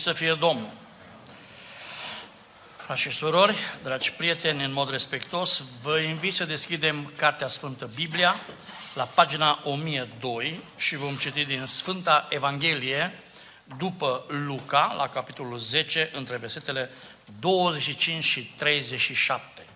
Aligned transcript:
Slăvit 0.00 0.18
să 0.18 0.24
fie 0.24 0.34
Domnul! 0.34 0.70
Frați 2.76 3.00
și 3.00 3.10
surori, 3.10 3.54
dragi 3.82 4.12
prieteni, 4.12 4.64
în 4.64 4.72
mod 4.72 4.90
respectos, 4.90 5.62
vă 5.82 5.98
invit 5.98 6.34
să 6.34 6.44
deschidem 6.44 7.12
Cartea 7.16 7.48
Sfântă 7.48 7.90
Biblia 7.94 8.36
la 8.94 9.04
pagina 9.04 9.60
1002 9.64 10.60
și 10.76 10.96
vom 10.96 11.16
citi 11.16 11.44
din 11.44 11.66
Sfânta 11.66 12.26
Evanghelie 12.30 13.18
după 13.78 14.24
Luca, 14.28 14.94
la 14.96 15.08
capitolul 15.08 15.58
10, 15.58 16.10
între 16.14 16.36
versetele 16.36 16.90
25 17.38 18.24
și 18.24 18.52
37. 18.56 19.66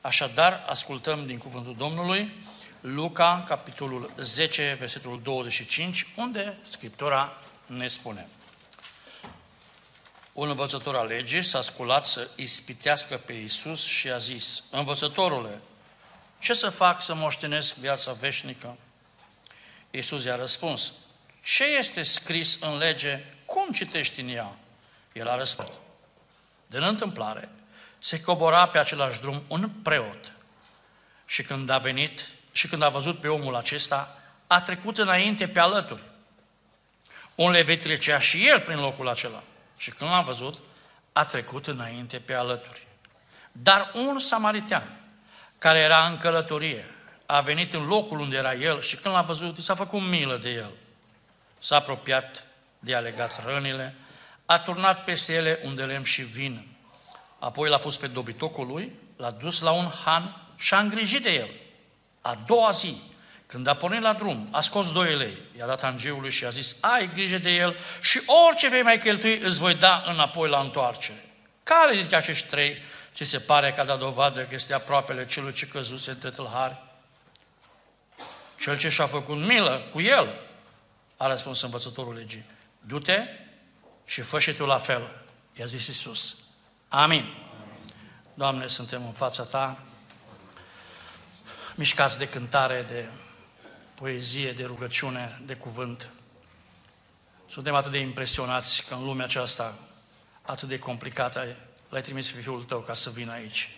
Așadar, 0.00 0.64
ascultăm 0.68 1.26
din 1.26 1.38
cuvântul 1.38 1.74
Domnului 1.78 2.32
Luca, 2.80 3.44
capitolul 3.48 4.10
10, 4.16 4.76
versetul 4.78 5.20
25, 5.22 6.06
unde 6.16 6.56
Scriptura 6.62 7.32
ne 7.66 7.88
spune– 7.88 8.28
un 10.38 10.48
învățător 10.48 10.96
al 10.96 11.06
legii 11.06 11.42
s-a 11.42 11.62
sculat 11.62 12.04
să 12.04 12.28
ispitească 12.36 13.16
pe 13.16 13.32
Iisus 13.32 13.84
și 13.86 14.10
a 14.10 14.18
zis, 14.18 14.62
Învățătorule, 14.70 15.60
ce 16.38 16.54
să 16.54 16.70
fac 16.70 17.02
să 17.02 17.14
moștenesc 17.14 17.74
viața 17.74 18.12
veșnică? 18.12 18.76
Iisus 19.90 20.24
i-a 20.24 20.36
răspuns, 20.36 20.92
ce 21.42 21.64
este 21.64 22.02
scris 22.02 22.58
în 22.60 22.76
lege? 22.76 23.24
Cum 23.44 23.72
citești 23.72 24.20
în 24.20 24.28
ea? 24.28 24.56
El 25.12 25.28
a 25.28 25.36
răspuns, 25.36 25.72
din 26.66 26.82
întâmplare, 26.82 27.48
se 27.98 28.20
cobora 28.20 28.68
pe 28.68 28.78
același 28.78 29.20
drum 29.20 29.42
un 29.48 29.70
preot 29.82 30.32
și 31.26 31.42
când 31.42 31.70
a 31.70 31.78
venit 31.78 32.28
și 32.52 32.68
când 32.68 32.82
a 32.82 32.88
văzut 32.88 33.20
pe 33.20 33.28
omul 33.28 33.54
acesta, 33.54 34.18
a 34.46 34.60
trecut 34.60 34.98
înainte 34.98 35.48
pe 35.48 35.60
alături. 35.60 36.02
Un 37.34 37.50
levit 37.50 37.82
trecea 37.82 38.18
și 38.18 38.48
el 38.48 38.60
prin 38.60 38.80
locul 38.80 39.08
acela. 39.08 39.42
Și 39.78 39.90
când 39.90 40.10
l-a 40.10 40.20
văzut, 40.20 40.58
a 41.12 41.24
trecut 41.24 41.66
înainte 41.66 42.18
pe 42.18 42.34
alături. 42.34 42.86
Dar 43.52 43.90
un 43.94 44.18
samaritean, 44.18 45.00
care 45.58 45.78
era 45.78 46.06
în 46.06 46.16
călătorie, 46.16 46.84
a 47.26 47.40
venit 47.40 47.74
în 47.74 47.86
locul 47.86 48.18
unde 48.18 48.36
era 48.36 48.54
el 48.54 48.80
și 48.80 48.96
când 48.96 49.14
l-a 49.14 49.22
văzut, 49.22 49.58
i 49.58 49.62
s-a 49.62 49.74
făcut 49.74 50.02
milă 50.02 50.36
de 50.36 50.50
el. 50.50 50.70
S-a 51.58 51.76
apropiat 51.76 52.44
de 52.78 52.94
a 52.94 53.00
legat 53.00 53.44
rănile, 53.44 53.94
a 54.46 54.58
turnat 54.58 55.04
peste 55.04 55.32
ele 55.32 55.60
unde 55.64 55.84
lemn 55.84 56.04
și 56.04 56.22
vin. 56.22 56.68
Apoi 57.38 57.68
l-a 57.68 57.78
pus 57.78 57.96
pe 57.96 58.06
dobitocul 58.06 58.66
lui, 58.66 58.92
l-a 59.16 59.30
dus 59.30 59.60
la 59.60 59.70
un 59.70 59.88
han 60.04 60.46
și 60.56 60.74
a 60.74 60.78
îngrijit 60.78 61.22
de 61.22 61.34
el. 61.34 61.48
A 62.20 62.34
doua 62.46 62.70
zi, 62.70 63.02
când 63.48 63.66
a 63.66 63.74
pornit 63.74 64.00
la 64.00 64.12
drum, 64.12 64.48
a 64.50 64.60
scos 64.60 64.92
doi 64.92 65.16
lei, 65.16 65.38
i-a 65.58 65.66
dat 65.66 65.82
angeului 65.82 66.30
și 66.30 66.44
a 66.44 66.50
zis, 66.50 66.76
ai 66.80 67.10
grijă 67.12 67.38
de 67.38 67.50
el 67.50 67.76
și 68.00 68.22
orice 68.48 68.68
vei 68.68 68.82
mai 68.82 68.98
cheltui 68.98 69.38
îți 69.38 69.58
voi 69.58 69.74
da 69.74 70.04
înapoi 70.06 70.48
la 70.48 70.60
întoarcere. 70.60 71.24
Care 71.62 71.94
dintre 71.94 72.16
acești 72.16 72.48
trei 72.48 72.82
ți 73.14 73.24
se 73.24 73.38
pare 73.38 73.72
că 73.72 73.80
a 73.80 73.84
dat 73.84 73.98
dovadă 73.98 74.40
că 74.40 74.54
este 74.54 74.74
aproapele 74.74 75.26
celui 75.26 75.52
ce 75.52 75.66
căzuse 75.66 76.10
între 76.10 76.30
tâlhari? 76.30 76.76
Cel 78.58 78.78
ce 78.78 78.88
și-a 78.88 79.06
făcut 79.06 79.36
milă 79.36 79.88
cu 79.92 80.00
el, 80.00 80.40
a 81.16 81.26
răspuns 81.26 81.60
învățătorul 81.60 82.14
legii. 82.14 82.44
Du-te 82.80 83.22
și 84.04 84.20
fă 84.20 84.38
și 84.38 84.52
tu 84.52 84.66
la 84.66 84.78
fel, 84.78 85.14
i-a 85.58 85.66
zis 85.66 85.86
Iisus. 85.86 86.38
Amin. 86.88 87.34
Doamne, 88.34 88.66
suntem 88.66 89.06
în 89.06 89.12
fața 89.12 89.42
Ta, 89.42 89.78
mișcați 91.74 92.18
de 92.18 92.28
cântare, 92.28 92.84
de 92.88 93.08
poezie, 93.98 94.52
de 94.52 94.64
rugăciune, 94.64 95.40
de 95.46 95.54
cuvânt. 95.54 96.08
Suntem 97.48 97.74
atât 97.74 97.90
de 97.90 97.98
impresionați 97.98 98.84
că 98.86 98.94
în 98.94 99.04
lumea 99.04 99.24
aceasta 99.24 99.78
atât 100.42 100.68
de 100.68 100.78
complicată 100.78 101.56
l-ai 101.88 102.02
trimis 102.02 102.30
pe 102.30 102.40
Fiul 102.40 102.64
Tău 102.64 102.80
ca 102.80 102.94
să 102.94 103.10
vină 103.10 103.32
aici. 103.32 103.76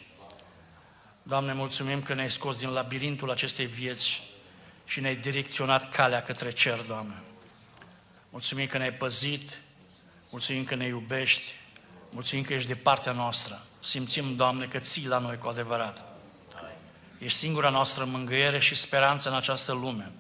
Doamne, 1.23 1.53
mulțumim 1.53 2.03
că 2.03 2.15
ne-ai 2.15 2.31
scos 2.31 2.59
din 2.59 2.69
labirintul 2.69 3.31
acestei 3.31 3.67
vieți 3.67 4.23
și 4.85 5.01
ne-ai 5.01 5.17
direcționat 5.17 5.91
calea 5.91 6.23
către 6.23 6.51
cer, 6.51 6.79
Doamne. 6.79 7.23
Mulțumim 8.31 8.67
că 8.67 8.79
ne-ai 8.79 8.93
păzit, 8.93 9.59
mulțumim 10.31 10.65
că 10.65 10.75
ne 10.75 10.87
iubești, 10.87 11.55
mulțumim 12.11 12.45
că 12.45 12.55
ești 12.55 12.69
de 12.69 12.77
partea 12.77 13.13
noastră. 13.13 13.63
Simțim, 13.81 14.37
Doamne, 14.37 14.67
că 14.67 14.79
ții 14.79 15.07
la 15.07 15.19
noi 15.19 15.39
cu 15.39 15.49
adevărat. 15.49 16.10
Ești 17.21 17.39
singura 17.39 17.69
noastră 17.69 18.05
mângâiere 18.05 18.59
și 18.59 18.75
speranță 18.75 19.29
în 19.29 19.35
această 19.35 19.73
lume. 19.73 20.13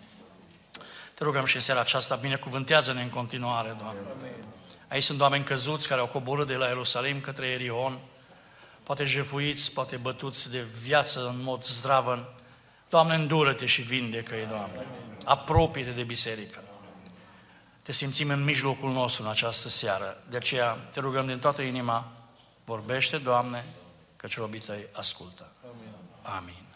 Te 1.14 1.24
rugăm 1.24 1.44
și 1.44 1.56
în 1.56 1.62
seara 1.62 1.80
aceasta, 1.80 2.14
binecuvântează-ne 2.14 3.02
în 3.02 3.08
continuare, 3.08 3.76
Doamne. 3.78 4.00
Aici 4.88 5.02
sunt 5.02 5.20
oameni 5.20 5.44
căzuți 5.44 5.88
care 5.88 6.00
au 6.00 6.06
coborât 6.06 6.46
de 6.46 6.54
la 6.54 6.66
Ierusalim 6.66 7.20
către 7.20 7.46
Erion, 7.46 7.98
poate 8.82 9.04
jefuiți, 9.04 9.72
poate 9.72 9.96
bătuți 9.96 10.50
de 10.50 10.64
viață 10.82 11.28
în 11.28 11.42
mod 11.42 11.64
zdravăn. 11.64 12.24
Doamne, 12.88 13.14
îndură-te 13.14 13.66
și 13.66 13.82
vindecă-i, 13.82 14.46
Doamne. 14.46 14.86
Apropie-te 15.24 15.90
de 15.90 16.02
biserică. 16.02 16.62
Te 17.82 17.92
simțim 17.92 18.30
în 18.30 18.44
mijlocul 18.44 18.90
nostru 18.90 19.22
în 19.22 19.28
această 19.28 19.68
seară. 19.68 20.22
De 20.28 20.36
aceea 20.36 20.72
te 20.92 21.00
rugăm 21.00 21.26
din 21.26 21.38
toată 21.38 21.62
inima, 21.62 22.12
vorbește, 22.64 23.16
Doamne, 23.16 23.64
că 24.16 24.28
robii 24.36 24.60
tăi 24.60 24.86
ascultă. 24.92 25.52
Amin. 26.22 26.69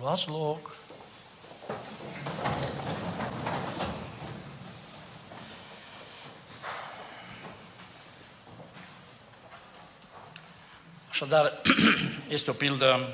Luați 0.00 0.28
loc. 0.28 0.76
Așadar, 11.10 11.60
este 12.28 12.50
o 12.50 12.52
pildă, 12.52 13.08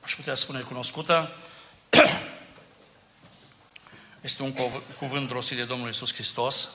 aș 0.00 0.14
putea 0.14 0.34
spune, 0.34 0.60
cunoscută. 0.60 1.32
Este 4.20 4.42
un 4.42 4.54
cuvânt 4.98 5.30
rostit 5.30 5.56
de 5.56 5.64
Domnul 5.64 5.88
Isus 5.88 6.14
Hristos 6.14 6.68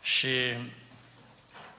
și 0.00 0.28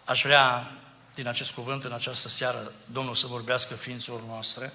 aș 0.06 0.22
vrea 0.22 0.72
din 1.14 1.28
acest 1.28 1.52
cuvânt 1.52 1.84
în 1.84 1.92
această 1.92 2.28
seară 2.28 2.72
Domnul 2.92 3.16
să 3.16 3.28
vorbească 3.28 3.74
ființelor 3.74 4.22
noastre 4.22 4.74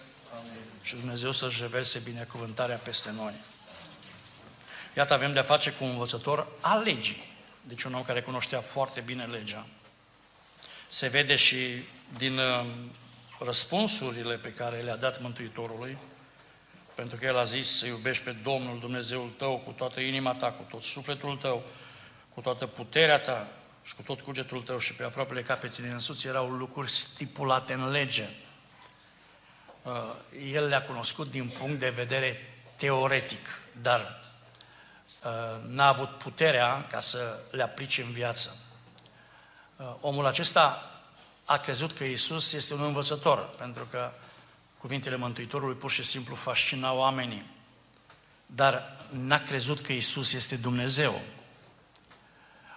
și 0.82 0.94
Dumnezeu 0.94 1.30
să-și 1.30 1.60
reverse 1.60 1.98
binecuvântarea 1.98 2.76
peste 2.76 3.10
noi. 3.10 3.34
Iată, 4.96 5.14
avem 5.14 5.32
de-a 5.32 5.42
face 5.42 5.70
cu 5.70 5.84
un 5.84 5.90
învățător 5.90 6.46
al 6.60 6.82
legii. 6.82 7.30
Deci 7.60 7.82
un 7.82 7.94
om 7.94 8.02
care 8.02 8.22
cunoștea 8.22 8.60
foarte 8.60 9.00
bine 9.00 9.24
legea. 9.24 9.66
Se 10.88 11.08
vede 11.08 11.36
și 11.36 11.84
din 12.16 12.38
uh, 12.38 12.66
răspunsurile 13.44 14.36
pe 14.36 14.52
care 14.52 14.80
le-a 14.80 14.96
dat 14.96 15.20
Mântuitorului, 15.20 15.98
pentru 16.94 17.16
că 17.16 17.24
El 17.24 17.38
a 17.38 17.44
zis 17.44 17.76
să 17.76 17.86
iubești 17.86 18.24
pe 18.24 18.36
Domnul 18.42 18.78
Dumnezeul 18.78 19.32
tău 19.38 19.58
cu 19.58 19.70
toată 19.70 20.00
inima 20.00 20.34
ta, 20.34 20.50
cu 20.50 20.62
tot 20.70 20.82
sufletul 20.82 21.36
tău, 21.36 21.62
cu 22.34 22.40
toată 22.40 22.66
puterea 22.66 23.20
ta 23.20 23.48
și 23.82 23.94
cu 23.94 24.02
tot 24.02 24.20
cugetul 24.20 24.62
tău 24.62 24.78
și 24.78 24.94
pe 24.94 25.02
aproapele 25.02 25.42
ca 25.42 25.54
pe 25.54 25.68
tine 25.68 25.88
însuți, 25.88 26.26
erau 26.26 26.50
lucruri 26.50 26.90
stipulate 26.90 27.72
în 27.72 27.90
lege. 27.90 28.28
Uh, 29.82 29.92
el 30.52 30.66
le-a 30.66 30.82
cunoscut 30.82 31.30
din 31.30 31.48
punct 31.58 31.78
de 31.78 31.90
vedere 31.90 32.54
teoretic, 32.76 33.60
dar 33.80 34.20
uh, 35.24 35.64
n-a 35.68 35.86
avut 35.86 36.08
puterea 36.08 36.86
ca 36.88 37.00
să 37.00 37.38
le 37.50 37.62
aplice 37.62 38.02
în 38.02 38.12
viață. 38.12 38.56
Uh, 39.76 39.94
omul 40.00 40.26
acesta 40.26 40.90
a 41.44 41.56
crezut 41.56 41.92
că 41.92 42.04
Isus 42.04 42.52
este 42.52 42.74
un 42.74 42.82
învățător, 42.82 43.38
pentru 43.38 43.84
că 43.84 44.10
cuvintele 44.78 45.16
Mântuitorului 45.16 45.74
pur 45.74 45.90
și 45.90 46.02
simplu 46.02 46.34
fascinau 46.34 46.98
oamenii. 46.98 47.46
Dar 48.46 48.96
n-a 49.10 49.38
crezut 49.38 49.80
că 49.80 49.92
Isus 49.92 50.32
este 50.32 50.56
Dumnezeu. 50.56 51.20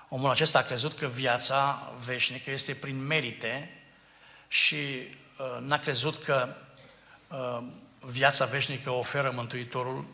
Omul 0.09 0.29
acesta 0.29 0.59
a 0.59 0.63
crezut 0.63 0.93
că 0.93 1.07
viața 1.07 1.91
veșnică 2.05 2.51
este 2.51 2.73
prin 2.73 3.05
merite 3.05 3.83
și 4.47 4.75
uh, 4.75 5.57
n-a 5.61 5.79
crezut 5.79 6.23
că 6.23 6.55
Uh, 6.55 6.64
viața 7.99 8.45
veșnică 8.45 8.89
oferă 8.89 9.31
Mântuitorul 9.31 10.05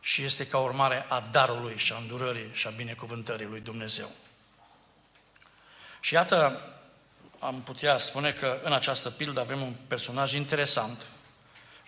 și 0.00 0.22
este 0.22 0.46
ca 0.46 0.58
urmare 0.58 1.06
a 1.08 1.28
darului 1.30 1.78
și 1.78 1.92
a 1.92 1.96
îndurării 1.96 2.50
și 2.52 2.66
a 2.66 2.70
binecuvântării 2.70 3.46
lui 3.46 3.60
Dumnezeu. 3.60 4.08
Și 6.00 6.14
iată, 6.14 6.60
am 7.38 7.62
putea 7.62 7.98
spune 7.98 8.32
că 8.32 8.60
în 8.62 8.72
această 8.72 9.10
pildă 9.10 9.40
avem 9.40 9.62
un 9.62 9.74
personaj 9.86 10.32
interesant, 10.32 11.06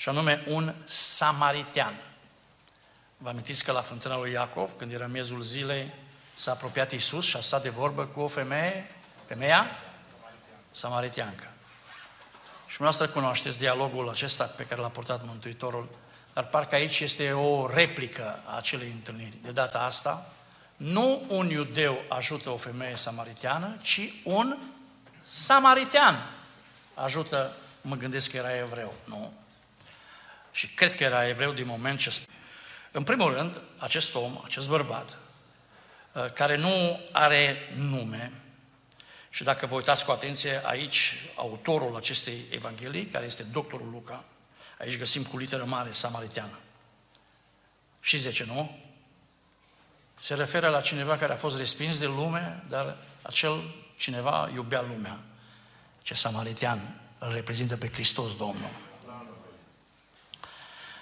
și 0.03 0.09
anume 0.09 0.45
un 0.47 0.75
samaritean. 0.85 2.01
Vă 3.17 3.29
amintiți 3.29 3.65
că 3.65 3.73
la 3.73 3.81
fântâna 3.81 4.17
lui 4.17 4.33
Iacov, 4.33 4.71
când 4.77 4.93
era 4.93 5.07
miezul 5.07 5.41
zilei, 5.41 5.93
s-a 6.35 6.51
apropiat 6.51 6.93
Iisus 6.93 7.25
și 7.25 7.37
a 7.37 7.41
stat 7.41 7.63
de 7.63 7.69
vorbă 7.69 8.07
cu 8.07 8.21
o 8.21 8.29
femeie, 8.29 8.91
femeia 9.27 9.67
samariteancă. 10.71 11.51
Și 12.73 12.79
dumneavoastră 12.79 13.19
cunoașteți 13.21 13.59
dialogul 13.59 14.09
acesta 14.09 14.45
pe 14.45 14.67
care 14.67 14.81
l-a 14.81 14.89
purtat 14.89 15.25
Mântuitorul, 15.27 15.89
dar 16.33 16.47
parcă 16.47 16.75
aici 16.75 17.01
este 17.01 17.33
o 17.33 17.67
replică 17.67 18.43
a 18.45 18.57
acelei 18.57 18.91
întâlniri. 18.91 19.37
De 19.43 19.51
data 19.51 19.79
asta, 19.79 20.33
Nu 20.77 21.25
un 21.29 21.51
iudeu 21.51 22.05
ajută 22.09 22.51
o 22.51 22.57
femeie 22.57 22.97
samariteană, 22.97 23.77
ci 23.83 24.01
un 24.25 24.57
samaritean 25.23 26.31
ajută, 26.95 27.57
mă 27.81 27.97
gândesc 27.97 28.31
că 28.31 28.37
era 28.37 28.57
evreu, 28.57 28.95
nu? 29.05 29.33
Și 30.53 30.69
cred 30.69 30.95
că 30.95 31.05
era 31.05 31.29
evreu 31.29 31.53
din 31.53 31.67
moment 31.67 31.99
ce... 31.99 32.21
În 32.91 33.03
primul 33.03 33.35
rând, 33.35 33.61
acest 33.79 34.15
om, 34.15 34.41
acest 34.45 34.69
bărbat, 34.69 35.17
uh, 36.13 36.33
care 36.33 36.57
nu 36.57 37.01
are 37.11 37.73
nume, 37.75 38.33
și 39.35 39.45
dacă 39.45 39.67
vă 39.67 39.75
uitați 39.75 40.05
cu 40.05 40.11
atenție, 40.11 40.61
aici 40.65 41.15
autorul 41.35 41.97
acestei 41.97 42.45
evanghelii, 42.51 43.07
care 43.07 43.25
este 43.25 43.43
doctorul 43.43 43.89
Luca, 43.91 44.25
aici 44.79 44.99
găsim 44.99 45.23
cu 45.23 45.39
literă 45.39 45.65
mare 45.65 45.93
samariteană. 45.93 46.59
Și 48.01 48.19
zice, 48.19 48.45
nu? 48.45 48.79
Se 50.19 50.35
referă 50.35 50.69
la 50.69 50.81
cineva 50.81 51.17
care 51.17 51.33
a 51.33 51.37
fost 51.37 51.57
respins 51.57 51.99
de 51.99 52.07
lume, 52.07 52.63
dar 52.69 52.97
acel 53.23 53.63
cineva 53.97 54.51
iubea 54.55 54.81
lumea. 54.81 55.21
Ce 56.03 56.15
samaritean 56.15 57.01
îl 57.19 57.33
reprezintă 57.33 57.77
pe 57.77 57.89
Hristos 57.89 58.37
Domnul. 58.37 58.71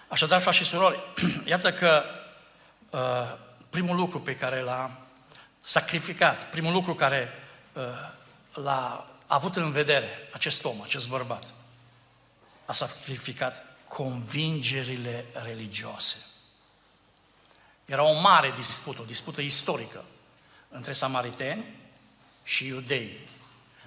Așadar, 0.08 0.40
frați 0.40 0.56
și 0.56 0.64
surori, 0.64 0.98
iată 1.44 1.72
că 1.72 2.04
uh, 2.90 3.38
primul 3.70 3.96
lucru 3.96 4.20
pe 4.20 4.36
care 4.36 4.60
l-a 4.60 5.00
sacrificat, 5.60 6.50
primul 6.50 6.72
lucru 6.72 6.94
care 6.94 7.28
uh, 7.28 7.48
l-a 8.52 9.06
avut 9.26 9.56
în 9.56 9.72
vedere 9.72 10.28
acest 10.32 10.64
om, 10.64 10.82
acest 10.82 11.08
bărbat, 11.08 11.44
a 12.64 12.72
sacrificat 12.72 13.64
convingerile 13.88 15.24
religioase. 15.32 16.16
Era 17.84 18.02
o 18.02 18.20
mare 18.20 18.50
dispută, 18.50 19.00
o 19.00 19.04
dispută 19.04 19.40
istorică 19.40 20.04
între 20.68 20.92
samariteni 20.92 21.64
și 22.42 22.66
iudei. 22.66 23.18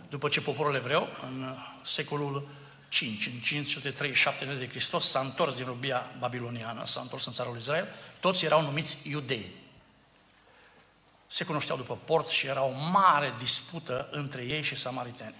După 0.09 0.27
ce 0.27 0.41
poporul 0.41 0.75
evreu, 0.75 1.07
în 1.21 1.55
secolul 1.83 2.47
5, 2.89 3.25
în 3.25 3.39
537 3.39 4.45
de 4.45 4.69
Hristos, 4.69 5.09
s-a 5.09 5.19
întors 5.19 5.55
din 5.55 5.65
robia 5.65 6.11
babiloniană, 6.19 6.85
s-a 6.85 7.01
întors 7.01 7.25
în 7.25 7.33
țara 7.33 7.49
lui 7.49 7.59
Israel, 7.59 7.87
toți 8.19 8.45
erau 8.45 8.61
numiți 8.61 9.09
iudei. 9.09 9.51
Se 11.33 11.43
cunoșteau 11.43 11.77
după 11.77 11.97
port 12.05 12.27
și 12.27 12.47
era 12.47 12.63
o 12.63 12.71
mare 12.91 13.33
dispută 13.37 14.07
între 14.11 14.43
ei 14.43 14.61
și 14.61 14.75
samariteni. 14.75 15.35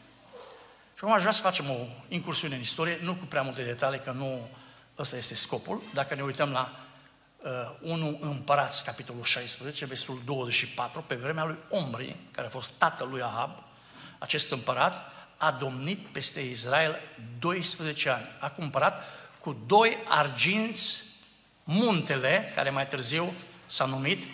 Și 0.94 1.00
acum 1.00 1.14
aș 1.14 1.20
vrea 1.20 1.32
să 1.32 1.42
facem 1.42 1.70
o 1.70 1.76
incursiune 2.08 2.56
în 2.56 2.62
istorie, 2.62 3.00
nu 3.02 3.14
cu 3.14 3.26
prea 3.26 3.42
multe 3.42 3.64
detalii, 3.64 4.00
că 4.00 4.12
nu 4.12 4.50
ăsta 4.98 5.16
este 5.16 5.36
scopul. 5.36 5.82
Dacă 5.94 6.16
ne 6.16 6.22
uităm 6.22 6.50
la 6.50 6.80
uh, 7.82 7.92
1 7.92 8.18
Împărați, 8.22 8.84
capitolul 8.84 9.24
16, 9.24 9.86
versetul 9.86 10.22
24, 10.26 11.04
pe 11.08 11.16
vremea 11.16 11.44
lui 11.44 11.58
Omri, 11.70 12.16
care 12.32 12.48
a 12.48 12.50
fost 12.50 12.72
tatăl 12.72 13.08
lui 13.10 13.22
Ahab, 13.22 13.64
acest 14.18 14.52
împărat 14.52 15.12
a 15.38 15.52
domnit 15.52 16.08
peste 16.08 16.40
Israel 16.40 17.00
12 17.40 18.10
ani. 18.10 18.26
A 18.40 18.50
cumpărat 18.50 19.04
cu 19.40 19.64
doi 19.68 19.98
arginți 20.08 21.04
muntele, 21.64 22.52
care 22.56 22.70
mai 22.70 22.88
târziu 22.88 23.34
s-a 23.66 23.86
numit 23.86 24.28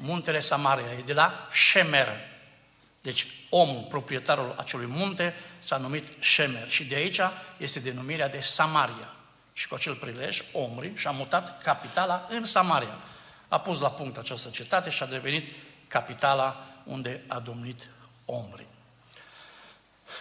muntele 0.00 0.40
Samaria, 0.40 0.92
e 0.98 1.02
de 1.02 1.12
la 1.12 1.48
Shemer. 1.52 2.08
Deci 3.02 3.26
omul, 3.48 3.86
proprietarul 3.88 4.54
acelui 4.58 4.86
munte, 4.86 5.34
s-a 5.60 5.76
numit 5.76 6.06
Shemer 6.22 6.70
și 6.70 6.84
de 6.84 6.94
aici 6.94 7.20
este 7.56 7.80
denumirea 7.80 8.28
de 8.28 8.40
Samaria. 8.40 9.14
Și 9.52 9.68
cu 9.68 9.74
acel 9.74 9.94
prilej, 9.94 10.42
Omri 10.52 10.92
și-a 10.94 11.10
mutat 11.10 11.62
capitala 11.62 12.26
în 12.30 12.44
Samaria. 12.44 12.98
A 13.48 13.60
pus 13.60 13.80
la 13.80 13.90
punct 13.90 14.16
această 14.16 14.48
cetate 14.48 14.90
și 14.90 15.02
a 15.02 15.06
devenit 15.06 15.54
capitala 15.88 16.66
unde 16.84 17.24
a 17.26 17.38
domnit 17.38 17.88
Omri. 18.24 18.66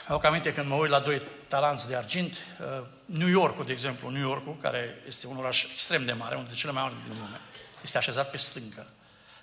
Au 0.07 0.21
aminte 0.23 0.53
când 0.53 0.67
mă 0.67 0.75
uit 0.75 0.89
la 0.89 0.99
doi 0.99 1.21
talanți 1.47 1.87
de 1.87 1.95
argint, 1.95 2.33
uh, 2.33 2.85
New 3.05 3.27
Yorkul, 3.27 3.65
de 3.65 3.71
exemplu, 3.71 4.09
New 4.09 4.21
Yorkul, 4.21 4.57
care 4.61 5.03
este 5.07 5.27
un 5.27 5.37
oraș 5.37 5.63
extrem 5.63 6.05
de 6.05 6.13
mare, 6.13 6.35
unul 6.35 6.45
dintre 6.45 6.59
cele 6.59 6.71
mai 6.71 6.81
mari 6.81 6.95
din 7.07 7.17
lume, 7.17 7.39
este 7.81 7.97
așezat 7.97 8.31
pe 8.31 8.37
stâncă. 8.37 8.87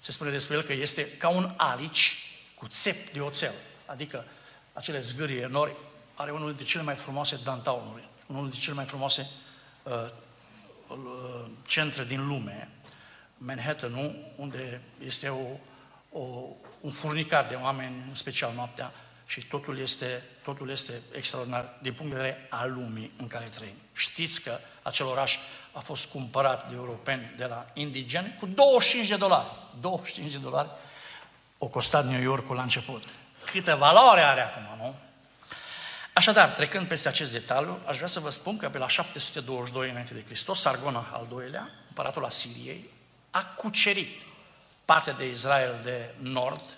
Se 0.06 0.12
spune 0.12 0.30
despre 0.30 0.56
el 0.56 0.62
că 0.62 0.72
este 0.72 1.08
ca 1.08 1.28
un 1.28 1.52
alici 1.56 2.32
cu 2.54 2.66
țep 2.66 3.12
de 3.12 3.20
oțel, 3.20 3.52
adică 3.86 4.24
acele 4.72 5.00
zgârie 5.00 5.40
enormi, 5.40 5.76
are 6.14 6.30
unul 6.30 6.46
dintre 6.46 6.64
cele 6.64 6.82
mai 6.82 6.94
frumoase 6.94 7.40
downtown-uri, 7.44 8.08
unul 8.26 8.42
dintre 8.42 8.60
cele 8.60 8.74
mai 8.74 8.84
frumoase 8.84 9.30
uh, 9.82 9.92
uh, 10.88 11.50
centre 11.66 12.04
din 12.04 12.26
lume, 12.26 12.68
Manhattan, 13.38 14.16
unde 14.36 14.80
este 15.04 15.28
o, 15.28 15.46
o, 16.18 16.46
un 16.80 16.90
furnicar 16.90 17.46
de 17.46 17.54
oameni, 17.54 18.04
în 18.08 18.14
special 18.14 18.52
noaptea, 18.54 18.92
și 19.26 19.46
totul 19.46 19.78
este, 19.78 20.22
totul 20.42 20.70
este 20.70 20.92
extraordinar 21.12 21.74
din 21.82 21.92
punct 21.92 22.12
de 22.12 22.18
vedere 22.18 22.46
al 22.50 22.72
lumii 22.72 23.12
în 23.16 23.26
care 23.26 23.44
trăim. 23.44 23.74
Știți 23.92 24.42
că 24.42 24.58
acel 24.82 25.06
oraș 25.06 25.36
a 25.72 25.78
fost 25.78 26.06
cumpărat 26.06 26.68
de 26.68 26.74
europeni 26.74 27.32
de 27.36 27.44
la 27.44 27.66
indigeni 27.74 28.36
cu 28.38 28.46
25 28.46 29.08
de 29.08 29.16
dolari. 29.16 29.48
25 29.80 30.32
de 30.32 30.38
dolari 30.38 30.68
o 31.58 31.66
costat 31.66 32.06
New 32.06 32.20
Yorkul 32.20 32.56
la 32.56 32.62
început. 32.62 33.02
Câtă 33.44 33.74
valoare 33.74 34.20
are 34.20 34.40
acum, 34.40 34.76
nu? 34.76 34.94
Așadar, 36.12 36.50
trecând 36.50 36.86
peste 36.86 37.08
acest 37.08 37.32
detaliu, 37.32 37.78
aș 37.86 37.96
vrea 37.96 38.08
să 38.08 38.20
vă 38.20 38.30
spun 38.30 38.56
că 38.56 38.68
pe 38.68 38.78
la 38.78 38.88
722 38.88 39.90
înainte 39.90 40.14
de 40.14 40.22
Hristos, 40.24 40.60
Sargona 40.60 41.06
al 41.12 41.26
doilea, 41.30 41.70
împăratul 41.88 42.24
Asiriei, 42.24 42.90
a 43.30 43.44
cucerit 43.44 44.20
partea 44.84 45.12
de 45.12 45.28
Israel 45.28 45.74
de 45.82 46.14
nord, 46.18 46.76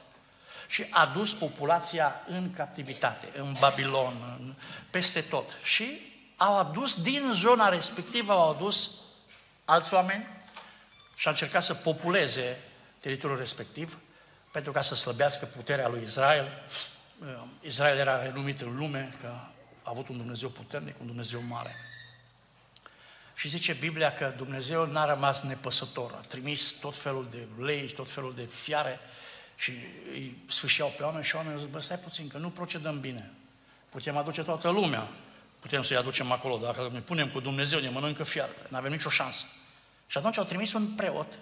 și 0.68 0.86
a 0.90 1.06
dus 1.06 1.34
populația 1.34 2.14
în 2.28 2.52
captivitate, 2.52 3.28
în 3.36 3.56
Babilon, 3.60 4.36
în, 4.38 4.54
peste 4.90 5.20
tot. 5.20 5.56
Și 5.62 6.00
au 6.36 6.58
adus 6.58 7.02
din 7.02 7.30
zona 7.32 7.68
respectivă, 7.68 8.32
au 8.32 8.50
adus 8.50 8.90
alți 9.64 9.94
oameni 9.94 10.26
și 11.14 11.26
au 11.26 11.32
încercat 11.32 11.62
să 11.62 11.74
populeze 11.74 12.60
teritoriul 13.00 13.38
respectiv 13.38 13.98
pentru 14.50 14.72
ca 14.72 14.82
să 14.82 14.94
slăbească 14.94 15.44
puterea 15.44 15.88
lui 15.88 16.02
Israel. 16.02 16.62
Israel 17.60 17.98
era 17.98 18.22
renumit 18.22 18.60
în 18.60 18.76
lume 18.76 19.14
că 19.20 19.26
a 19.82 19.90
avut 19.90 20.08
un 20.08 20.16
Dumnezeu 20.16 20.48
puternic, 20.48 21.00
un 21.00 21.06
Dumnezeu 21.06 21.42
mare. 21.48 21.74
Și 23.34 23.48
zice 23.48 23.72
Biblia 23.72 24.12
că 24.12 24.34
Dumnezeu 24.36 24.86
n-a 24.86 25.04
rămas 25.04 25.42
nepăsător, 25.42 26.12
a 26.12 26.26
trimis 26.26 26.70
tot 26.70 26.96
felul 26.96 27.28
de 27.30 27.48
lei, 27.64 27.86
tot 27.86 28.10
felul 28.10 28.34
de 28.34 28.44
fiare 28.44 29.00
și 29.58 29.72
îi 30.12 30.36
sfârșeau 30.48 30.94
pe 30.96 31.02
oameni 31.02 31.24
și 31.24 31.36
oamenii 31.36 31.58
zic, 31.58 31.68
bă, 31.68 31.80
stai 31.80 31.98
puțin, 31.98 32.28
că 32.28 32.38
nu 32.38 32.50
procedăm 32.50 33.00
bine. 33.00 33.30
Putem 33.88 34.16
aduce 34.16 34.42
toată 34.42 34.68
lumea, 34.70 35.10
putem 35.58 35.82
să-i 35.82 35.96
aducem 35.96 36.32
acolo, 36.32 36.56
dacă 36.56 36.90
ne 36.92 37.00
punem 37.00 37.30
cu 37.30 37.40
Dumnezeu, 37.40 37.80
ne 37.80 37.88
mănâncă 37.88 38.24
fiară, 38.24 38.50
nu 38.68 38.76
avem 38.76 38.92
nicio 38.92 39.08
șansă. 39.08 39.46
Și 40.06 40.18
atunci 40.18 40.38
au 40.38 40.44
trimis 40.44 40.72
un 40.72 40.86
preot 40.86 41.38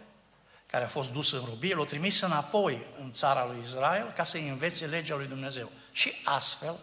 care 0.66 0.85
a 0.85 0.88
fost 0.88 1.12
dus 1.12 1.32
în 1.32 1.42
robie, 1.44 1.75
l-au 1.75 1.85
trimis 1.85 2.20
înapoi 2.20 2.87
în 3.00 3.11
țara 3.12 3.46
lui 3.46 3.62
Israel 3.64 4.12
ca 4.14 4.25
să-i 4.25 4.49
învețe 4.49 4.87
legea 4.87 5.16
lui 5.16 5.26
Dumnezeu. 5.26 5.70
Și 5.92 6.12
astfel 6.25 6.75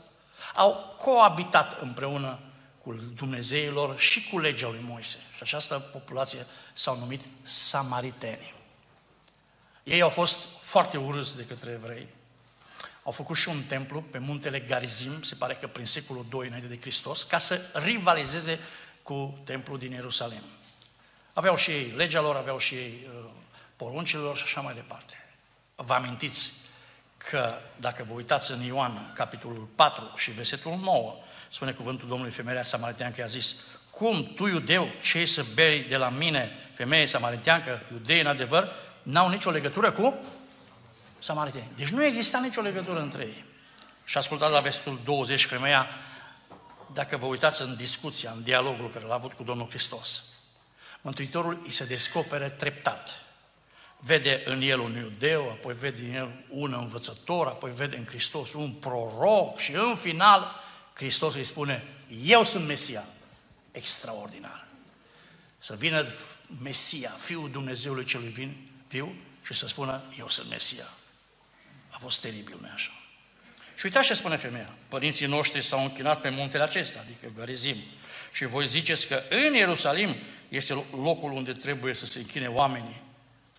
au 0.56 0.96
coabitat 0.98 1.82
împreună 1.82 2.40
cu 2.84 2.94
Dumnezeilor 2.94 4.00
și 4.00 4.30
cu 4.30 4.40
legea 4.40 4.68
lui 4.70 4.84
Moise. 4.88 5.18
Și 5.18 5.40
această 5.42 5.80
populație 5.80 6.46
s-au 6.74 6.98
numit 6.98 7.22
samariteni. 7.44 8.53
Ei 9.84 10.02
au 10.02 10.10
fost 10.10 10.48
foarte 10.62 10.98
urâți 10.98 11.36
de 11.38 11.46
către 11.46 11.72
evrei. 11.72 12.08
Au 13.04 13.12
făcut 13.12 13.36
și 13.36 13.50
un 13.50 13.64
templu 13.64 14.02
pe 14.02 14.18
muntele 14.18 14.60
Garizim, 14.60 15.22
se 15.22 15.36
pare 15.36 15.54
că 15.54 15.68
prin 15.68 15.86
secolul 15.86 16.26
II 16.34 16.48
înainte 16.48 16.68
de 16.68 16.80
Hristos, 16.80 17.24
ca 17.24 17.38
să 17.38 17.62
rivalizeze 17.74 18.60
cu 19.04 19.40
templul 19.44 19.78
din 19.78 19.92
Ierusalim. 19.92 20.44
Aveau 21.34 21.56
și 21.56 21.72
ei 21.72 21.94
legea 21.96 22.22
lor, 22.22 22.36
aveau 22.36 22.58
și 22.58 22.76
ei 22.76 23.08
uh, 23.08 23.30
poruncile 23.76 24.22
lor 24.22 24.38
și 24.38 24.44
așa 24.44 24.62
mai 24.62 24.74
departe. 24.74 25.18
Vă 25.76 25.94
amintiți 25.94 26.52
că 27.18 27.54
dacă 27.76 28.04
vă 28.08 28.14
uitați 28.14 28.52
în 28.52 28.62
Ioan, 28.62 29.12
capitolul 29.16 29.68
4 29.76 30.12
și 30.16 30.32
versetul 30.32 30.80
9, 30.82 31.16
spune 31.50 31.72
cuvântul 31.72 32.08
Domnului 32.08 32.34
femeia 32.34 32.64
samariteancă, 32.64 33.22
i-a 33.22 33.28
zis, 33.28 33.56
cum 33.90 34.34
tu, 34.36 34.48
iudeu, 34.48 34.90
ce 35.02 35.26
să 35.26 35.46
bei 35.54 35.84
de 35.84 35.98
la 35.98 36.10
mine, 36.10 36.52
femeie 36.76 37.06
samariteancă, 37.06 37.82
iudei 37.92 38.20
în 38.20 38.28
adevăr, 38.28 38.72
n-au 39.04 39.30
nicio 39.30 39.50
legătură 39.50 39.92
cu 39.92 40.14
samariteni. 41.20 41.72
Deci 41.76 41.90
nu 41.90 42.04
exista 42.04 42.40
nicio 42.40 42.62
legătură 42.62 43.00
între 43.00 43.24
ei. 43.24 43.46
Și 44.06 44.18
ascultați 44.18 44.52
la 44.52 44.60
versetul 44.60 45.00
20, 45.04 45.46
femeia, 45.46 45.88
dacă 46.94 47.18
vă 47.18 47.26
uitați 47.26 47.62
în 47.62 47.76
discuția, 47.76 48.32
în 48.32 48.44
dialogul 48.44 48.90
care 48.90 49.06
l-a 49.06 49.14
avut 49.14 49.34
cu 49.34 49.44
Domnul 49.44 49.68
Hristos, 49.70 50.24
Mântuitorul 51.02 51.62
îi 51.64 51.72
se 51.72 51.86
descopere 51.86 52.50
treptat. 52.50 53.10
Vede 53.98 54.42
în 54.46 54.62
el 54.62 54.80
un 54.80 54.96
iudeu, 54.96 55.50
apoi 55.50 55.74
vede 55.74 56.02
în 56.02 56.14
el 56.14 56.46
un 56.50 56.74
învățător, 56.74 57.48
apoi 57.48 57.72
vede 57.72 57.96
în 57.96 58.06
Hristos 58.06 58.54
un 58.54 58.72
proroc 58.72 59.58
și 59.58 59.72
în 59.72 59.96
final 59.96 60.56
Hristos 60.94 61.34
îi 61.36 61.44
spune, 61.44 61.84
eu 62.24 62.44
sunt 62.44 62.68
Mesia. 62.68 63.04
Extraordinar. 63.72 64.68
Să 65.58 65.76
vină 65.76 66.08
Mesia, 66.62 67.10
Fiul 67.10 67.50
Dumnezeului 67.52 68.06
celui 68.06 68.30
vin, 68.30 68.70
viu, 68.94 69.16
și 69.46 69.54
să 69.54 69.68
spună, 69.68 70.02
eu 70.20 70.28
sunt 70.28 70.50
Mesia. 70.50 70.88
A 71.90 71.98
fost 71.98 72.22
teribil, 72.22 72.58
nu 72.62 72.68
așa? 72.74 72.92
Și 73.76 73.86
uitați 73.86 74.08
ce 74.08 74.14
spune 74.14 74.36
femeia. 74.36 74.70
Părinții 74.88 75.26
noștri 75.26 75.64
s-au 75.64 75.84
închinat 75.84 76.22
pe 76.22 76.30
muntele 76.30 76.64
acesta, 76.64 77.00
adică 77.04 77.34
Garizim. 77.38 77.76
Și 78.32 78.46
voi 78.46 78.68
ziceți 78.68 79.08
că 79.08 79.24
în 79.30 79.54
Ierusalim 79.54 80.16
este 80.50 80.74
locul 80.92 81.32
unde 81.32 81.54
trebuie 81.54 81.94
să 81.94 82.06
se 82.06 82.20
închine 82.20 82.48
oamenii. 82.48 83.02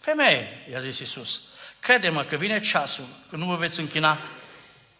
Femeie, 0.01 0.67
i-a 0.71 0.81
zis 0.81 0.99
Iisus, 0.99 1.41
crede-mă 1.81 2.25
că 2.25 2.37
vine 2.37 2.61
ceasul 2.61 3.05
când 3.29 3.43
nu 3.43 3.49
vă 3.49 3.57
veți 3.57 3.81
închina 3.81 4.19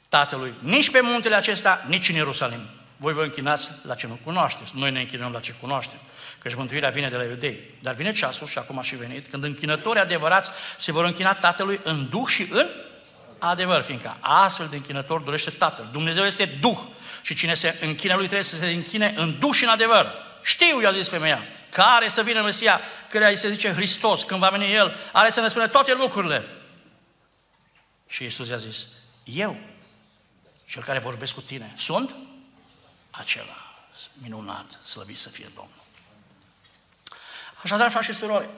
Tatălui, 0.09 0.55
nici 0.61 0.91
pe 0.91 1.01
muntele 1.01 1.35
acesta, 1.35 1.85
nici 1.89 2.09
în 2.09 2.15
Ierusalim. 2.15 2.69
Voi 2.97 3.13
vă 3.13 3.23
închinați 3.23 3.71
la 3.83 3.95
ce 3.95 4.07
nu 4.07 4.19
cunoașteți. 4.25 4.77
Noi 4.77 4.91
ne 4.91 5.01
închinăm 5.01 5.33
la 5.33 5.41
ce 5.41 5.55
cunoaștem. 5.61 5.99
Căci 6.45 6.55
mântuirea 6.55 6.91
vine 6.91 7.09
de 7.09 7.17
la 7.17 7.25
iudei. 7.25 7.61
Dar 7.81 7.95
vine 7.95 8.13
ceasul, 8.13 8.47
și 8.47 8.59
acum 8.59 8.79
a 8.79 8.83
și 8.83 8.97
venit, 8.97 9.27
când 9.27 9.45
închinătorii 9.45 10.03
adevărați 10.03 10.51
se 10.81 10.93
vor 10.93 11.05
închina 11.05 11.35
Tatălui 11.35 11.81
în 11.85 12.09
Duh 12.09 12.27
și 12.27 12.49
în 12.51 12.67
adevăr, 13.39 13.83
fiindcă 13.83 14.17
astfel 14.21 14.67
de 14.69 14.77
închinător 14.77 15.21
dorește 15.21 15.51
Tatăl. 15.51 15.89
Dumnezeu 15.93 16.25
este 16.25 16.45
Duh 16.45 16.79
și 17.23 17.35
cine 17.35 17.55
se 17.55 17.79
închine 17.81 18.15
lui 18.15 18.25
trebuie 18.25 18.43
să 18.43 18.57
se 18.57 18.67
închine 18.67 19.15
în 19.17 19.39
Duh 19.39 19.55
și 19.55 19.63
în 19.63 19.69
adevăr. 19.69 20.13
Știu, 20.43 20.81
i-a 20.81 20.93
zis 20.93 21.09
femeia, 21.09 21.43
care 21.71 22.09
să 22.09 22.23
vină 22.23 22.43
Mesia, 22.43 22.81
care 23.11 23.29
îi 23.29 23.37
se 23.37 23.51
zice 23.51 23.73
Hristos, 23.73 24.23
când 24.23 24.41
va 24.41 24.49
veni 24.49 24.73
El, 24.73 24.97
are 25.13 25.31
să 25.31 25.41
ne 25.41 25.49
spune 25.49 25.69
toate 25.69 25.95
lucrurile. 25.95 26.49
Și 28.07 28.23
Iisus 28.23 28.49
i-a 28.49 28.57
zis, 28.57 28.87
eu, 29.25 29.59
cel 30.67 30.83
care 30.83 30.99
vorbesc 30.99 31.35
cu 31.35 31.41
tine, 31.41 31.75
sunt 31.77 32.15
acela 33.11 33.87
minunat, 34.13 34.79
slăvit 34.83 35.17
să 35.17 35.29
fie 35.29 35.47
Domnul. 35.55 35.84
Așadar, 37.65 37.91
frați 37.91 38.07
și 38.07 38.13
surori, 38.13 38.49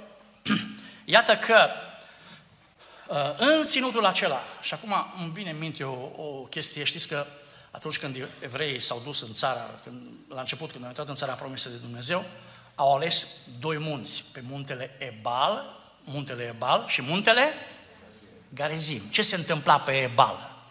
iată 1.04 1.36
că 1.36 1.68
uh, 3.08 3.34
în 3.36 3.64
ținutul 3.64 4.06
acela, 4.06 4.40
și 4.60 4.74
acum 4.74 4.94
îmi 5.22 5.32
vine 5.32 5.50
în 5.50 5.58
minte 5.58 5.84
o, 5.84 6.24
o 6.24 6.42
chestie, 6.42 6.84
știți 6.84 7.08
că 7.08 7.26
atunci 7.70 7.98
când 7.98 8.28
evreii 8.40 8.80
s-au 8.80 9.00
dus 9.04 9.20
în 9.20 9.32
țara, 9.32 9.70
când, 9.84 9.96
la 10.28 10.40
început, 10.40 10.70
când 10.70 10.82
au 10.82 10.88
intrat 10.88 11.08
în 11.08 11.14
țara 11.14 11.32
promisă 11.32 11.68
de 11.68 11.76
Dumnezeu, 11.76 12.24
au 12.74 12.94
ales 12.94 13.28
doi 13.58 13.78
munți, 13.78 14.24
pe 14.32 14.42
muntele 14.48 14.96
Ebal, 14.98 15.64
muntele 16.04 16.42
Ebal 16.42 16.84
și 16.86 17.02
muntele 17.02 17.52
Garizim. 18.54 19.00
Ce 19.10 19.22
se 19.22 19.36
întâmpla 19.36 19.80
pe 19.80 19.92
Ebal? 19.92 20.64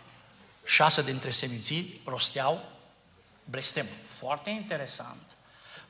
Șase 0.65 1.01
dintre 1.01 1.31
seminții 1.31 2.01
rosteau 2.05 2.63
blestem. 3.43 3.85
Foarte 4.07 4.49
interesant. 4.49 5.34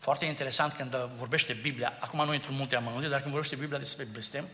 Foarte 0.05 0.25
interesant 0.25 0.73
când 0.73 0.95
vorbește 0.95 1.53
Biblia, 1.53 1.93
acum 1.99 2.25
nu 2.25 2.33
intru 2.33 2.51
în 2.51 2.57
multe 2.57 2.75
amănunte, 2.75 3.07
dar 3.07 3.19
când 3.19 3.31
vorbește 3.31 3.55
Biblia 3.55 3.77
despre 3.77 4.05
blestem, 4.11 4.47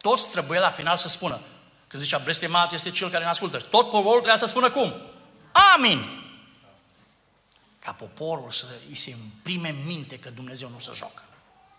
toți 0.00 0.30
trebuie 0.30 0.58
la 0.58 0.70
final 0.70 0.96
să 0.96 1.08
spună, 1.08 1.40
când 1.86 2.02
zicea 2.02 2.18
blestemat 2.18 2.72
este 2.72 2.90
cel 2.90 3.10
care 3.10 3.24
ne 3.24 3.30
ascultă, 3.30 3.58
tot 3.58 3.90
poporul 3.90 4.12
trebuia 4.12 4.36
să 4.36 4.46
spună 4.46 4.70
cum? 4.70 4.94
Amin! 5.74 6.04
Ca 7.78 7.92
poporul 7.92 8.50
să 8.50 8.66
îi 8.88 8.94
se 8.94 9.10
imprime 9.10 9.68
în 9.68 9.84
minte 9.86 10.18
că 10.18 10.30
Dumnezeu 10.30 10.68
nu 10.68 10.78
se 10.78 10.90
joacă. 10.94 11.22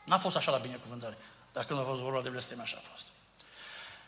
N-a 0.03 0.17
fost 0.17 0.35
așa 0.35 0.51
la 0.51 0.57
binecuvântare, 0.57 1.17
dar 1.53 1.63
când 1.63 1.79
a 1.79 1.83
fost 1.83 2.01
vorba 2.01 2.21
de 2.21 2.29
blesteme, 2.29 2.61
așa 2.61 2.77
a 2.79 2.89
fost. 2.93 3.05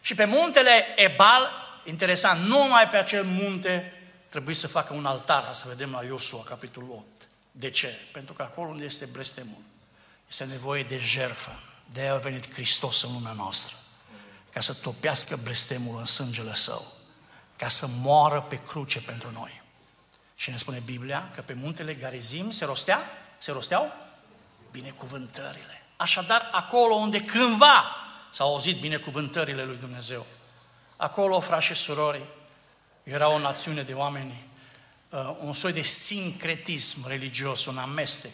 Și 0.02 0.16
pe 0.16 0.26
muntele 0.26 0.86
Ebal, 0.96 1.50
interesant, 1.84 2.46
numai 2.46 2.90
pe 2.90 2.98
acel 2.98 3.24
munte 3.24 3.94
trebuie 4.30 4.56
să 4.56 4.68
facă 4.68 4.94
un 4.94 5.06
altar, 5.06 5.54
să 5.54 5.66
vedem 5.68 5.92
la 5.92 6.04
Iosua, 6.04 6.44
capitolul 6.44 6.90
8. 6.92 7.17
De 7.60 7.70
ce? 7.70 7.96
Pentru 8.12 8.34
că 8.34 8.42
acolo 8.42 8.70
unde 8.70 8.84
este 8.84 9.06
blestemul, 9.06 9.62
este 10.30 10.44
nevoie 10.44 10.84
de 10.84 10.98
jertfă. 10.98 11.60
De 11.92 12.02
aia 12.02 12.14
a 12.14 12.18
venit 12.18 12.54
Hristos 12.54 13.02
în 13.02 13.14
lumea 13.14 13.32
noastră. 13.32 13.76
Ca 14.50 14.62
să 14.62 14.74
topească 14.74 15.36
blestemul 15.44 16.00
în 16.00 16.06
sângele 16.06 16.56
său. 16.56 16.86
Ca 17.56 17.68
să 17.68 17.88
moară 17.88 18.42
pe 18.42 18.62
cruce 18.68 19.02
pentru 19.02 19.32
noi. 19.32 19.62
Și 20.36 20.50
ne 20.50 20.58
spune 20.58 20.82
Biblia 20.86 21.30
că 21.36 21.42
pe 21.42 21.54
muntele 21.54 21.94
Garizim 21.94 22.52
se 22.52 22.66
rostea, 22.66 23.00
se 23.38 23.52
rosteau 23.52 23.94
binecuvântările. 24.72 25.86
Așadar, 25.96 26.50
acolo 26.52 26.94
unde 26.94 27.24
cândva 27.24 27.96
s-au 28.32 28.52
auzit 28.52 28.80
binecuvântările 28.80 29.64
lui 29.64 29.78
Dumnezeu, 29.78 30.26
acolo, 30.96 31.40
frați 31.40 31.66
și 31.66 31.74
surori, 31.74 32.22
era 33.04 33.30
o 33.30 33.40
națiune 33.40 33.82
de 33.82 33.94
oameni, 33.94 34.30
uh, 34.32 34.57
un 35.40 35.54
soi 35.54 35.74
de 35.74 35.82
sincretism 35.82 37.08
religios, 37.08 37.66
un 37.66 37.78
amestec, 37.78 38.32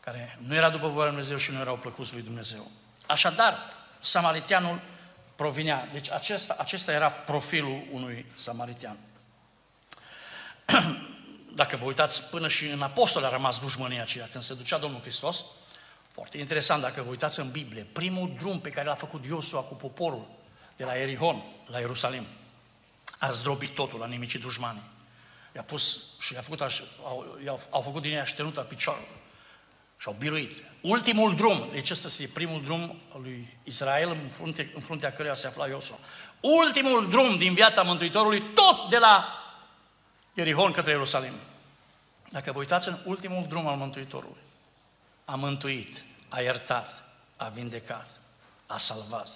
care 0.00 0.38
nu 0.46 0.54
era 0.54 0.70
după 0.70 0.88
voia 0.88 1.04
lui 1.04 1.14
Dumnezeu 1.14 1.36
și 1.36 1.50
nu 1.50 1.58
erau 1.58 1.76
plăcuți 1.76 2.12
lui 2.12 2.22
Dumnezeu. 2.22 2.70
Așadar, 3.06 3.58
samaritianul 4.00 4.80
provinea, 5.36 5.88
deci 5.92 6.10
acesta, 6.10 6.56
acesta 6.58 6.92
era 6.92 7.10
profilul 7.10 7.82
unui 7.92 8.26
samaritian. 8.34 8.96
Dacă 11.54 11.76
vă 11.76 11.84
uitați, 11.84 12.30
până 12.30 12.48
și 12.48 12.66
în 12.66 12.82
apostol 12.82 13.24
a 13.24 13.30
rămas 13.30 13.60
dușmânia 13.60 14.02
aceea, 14.02 14.28
când 14.32 14.44
se 14.44 14.54
ducea 14.54 14.78
Domnul 14.78 15.00
Hristos, 15.00 15.44
foarte 16.10 16.38
interesant, 16.38 16.82
dacă 16.82 17.02
vă 17.02 17.10
uitați 17.10 17.40
în 17.40 17.50
Biblie, 17.50 17.86
primul 17.92 18.34
drum 18.38 18.60
pe 18.60 18.70
care 18.70 18.86
l-a 18.86 18.94
făcut 18.94 19.26
Iosua 19.26 19.60
cu 19.60 19.74
poporul 19.74 20.28
de 20.76 20.84
la 20.84 20.98
Erihon 20.98 21.42
la 21.66 21.78
Ierusalim, 21.78 22.26
a 23.18 23.30
zdrobit 23.30 23.74
totul, 23.74 24.02
a 24.02 24.06
nimicit 24.06 24.40
dușmanii. 24.40 24.82
I-a 25.58 25.64
pus 25.64 26.02
și 26.18 26.34
i-a 26.34 26.40
făcut 26.40 26.60
așa, 26.60 26.82
au, 27.04 27.38
i-au, 27.44 27.60
au 27.70 27.80
făcut 27.80 28.02
din 28.02 28.12
ea 28.12 28.24
ștenută 28.24 28.60
piciorul 28.60 29.08
și 29.96 30.08
au 30.08 30.16
biruit. 30.18 30.64
Ultimul 30.80 31.36
drum, 31.36 31.68
deci 31.72 31.90
ăsta 31.90 32.06
este 32.06 32.30
primul 32.34 32.62
drum 32.62 33.00
al 33.14 33.20
lui 33.20 33.56
Israel 33.64 34.10
în, 34.10 34.28
frunte, 34.30 34.72
în 34.74 34.80
fruntea 34.80 35.12
căreia 35.12 35.34
se 35.34 35.46
afla 35.46 35.66
Iosua. 35.66 35.98
Ultimul 36.40 37.08
drum 37.08 37.38
din 37.38 37.54
viața 37.54 37.82
Mântuitorului, 37.82 38.40
tot 38.40 38.90
de 38.90 38.98
la 38.98 39.42
Ierihon 40.34 40.72
către 40.72 40.90
Ierusalim. 40.90 41.34
Dacă 42.30 42.52
vă 42.52 42.58
uitați 42.58 42.88
în 42.88 42.98
ultimul 43.04 43.46
drum 43.48 43.66
al 43.66 43.76
Mântuitorului, 43.76 44.42
a 45.24 45.34
mântuit, 45.34 46.04
a 46.28 46.40
iertat, 46.40 47.04
a 47.36 47.48
vindecat, 47.48 48.20
a 48.66 48.76
salvat, 48.76 49.28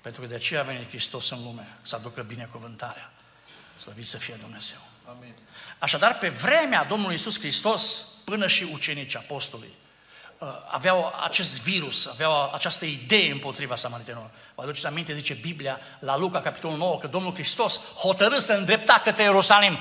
pentru 0.00 0.20
că 0.20 0.26
de 0.26 0.34
aceea 0.34 0.60
a 0.60 0.64
venit 0.64 0.88
Hristos 0.88 1.30
în 1.30 1.42
lume, 1.42 1.78
să 1.82 1.96
aducă 1.96 2.22
binecuvântarea. 2.22 3.12
Slăvit 3.80 4.06
să 4.06 4.16
fie 4.16 4.34
Dumnezeu. 4.34 4.78
Amin. 5.16 5.34
Așadar, 5.78 6.18
pe 6.18 6.28
vremea 6.28 6.84
Domnului 6.84 7.14
Isus 7.14 7.38
Hristos, 7.38 8.04
până 8.24 8.46
și 8.46 8.68
ucenicii 8.72 9.18
apostolii, 9.18 9.74
uh, 10.38 10.48
aveau 10.70 11.14
acest 11.22 11.62
virus, 11.62 12.06
aveau 12.06 12.52
această 12.54 12.84
idee 12.84 13.30
împotriva 13.30 13.74
samaritenilor. 13.74 14.30
Vă 14.54 14.62
aduceți 14.62 14.86
aminte, 14.86 15.14
zice 15.14 15.34
Biblia 15.34 15.80
la 15.98 16.16
Luca, 16.16 16.40
capitolul 16.40 16.76
9, 16.76 16.96
că 16.96 17.06
Domnul 17.06 17.32
Hristos 17.32 17.80
hotărâ 17.94 18.38
să 18.38 18.52
îndrepta 18.52 19.00
către 19.04 19.22
Ierusalim 19.22 19.78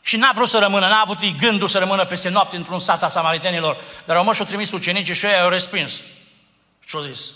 și 0.00 0.16
n-a 0.16 0.32
vrut 0.34 0.48
să 0.48 0.58
rămână, 0.58 0.88
n-a 0.88 1.00
avut 1.00 1.36
gândul 1.38 1.68
să 1.68 1.78
rămână 1.78 2.04
peste 2.04 2.28
noapte 2.28 2.56
într-un 2.56 2.78
sat 2.78 3.02
a 3.02 3.08
samaritenilor, 3.08 3.76
dar 4.06 4.16
au 4.16 4.24
mers 4.24 4.36
și-au 4.36 4.48
trimis 4.48 4.72
ucenicii 4.72 5.14
și 5.14 5.26
ei 5.26 5.38
au 5.38 5.48
respins. 5.48 6.02
Și 6.86 6.96
au 6.96 7.02
zis, 7.02 7.30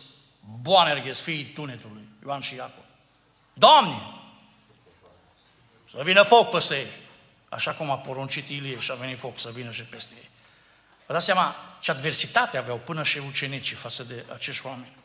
Boanerges, 0.60 1.20
fiii 1.20 1.44
tunetului. 1.44 2.08
Ioan 2.24 2.40
și 2.40 2.54
Iacov. 2.54 2.84
Doamne, 3.52 4.00
să 5.90 6.00
vină 6.04 6.22
foc 6.22 6.50
peste 6.50 6.74
ei. 6.74 6.86
Așa 7.56 7.70
cum 7.70 7.90
a 7.90 7.98
poruncit 7.98 8.48
Ilie 8.48 8.78
și 8.78 8.90
a 8.90 8.94
venit 8.94 9.18
foc 9.18 9.38
să 9.38 9.50
vină 9.52 9.70
și 9.70 9.82
peste 9.82 10.14
ei. 10.16 10.30
Vă 11.06 11.12
dați 11.12 11.24
seama 11.24 11.54
ce 11.80 11.90
adversitate 11.90 12.56
aveau 12.56 12.76
până 12.76 13.02
și 13.02 13.18
ucenicii 13.18 13.76
față 13.76 14.02
de 14.02 14.24
acești 14.34 14.66
oameni. 14.66 14.96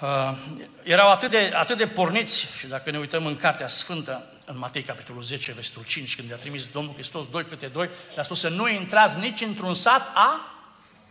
Uh, 0.00 0.36
erau 0.82 1.10
atât 1.10 1.30
de, 1.30 1.52
atât 1.54 1.76
de 1.76 1.86
porniți 1.86 2.46
și 2.58 2.66
dacă 2.66 2.90
ne 2.90 2.98
uităm 2.98 3.26
în 3.26 3.36
Cartea 3.36 3.68
Sfântă, 3.68 4.32
în 4.44 4.58
Matei 4.58 4.82
capitolul 4.82 5.22
10, 5.22 5.52
versetul 5.52 5.84
5, 5.84 6.16
când 6.16 6.30
i-a 6.30 6.36
trimis 6.36 6.72
Domnul 6.72 6.94
Hristos 6.94 7.28
doi 7.28 7.44
câte 7.44 7.66
doi, 7.66 7.90
le-a 8.14 8.24
spus 8.24 8.40
să 8.40 8.48
nu 8.48 8.68
intrați 8.68 9.18
nici 9.18 9.40
într-un 9.40 9.74
sat 9.74 10.10
a, 10.14 10.40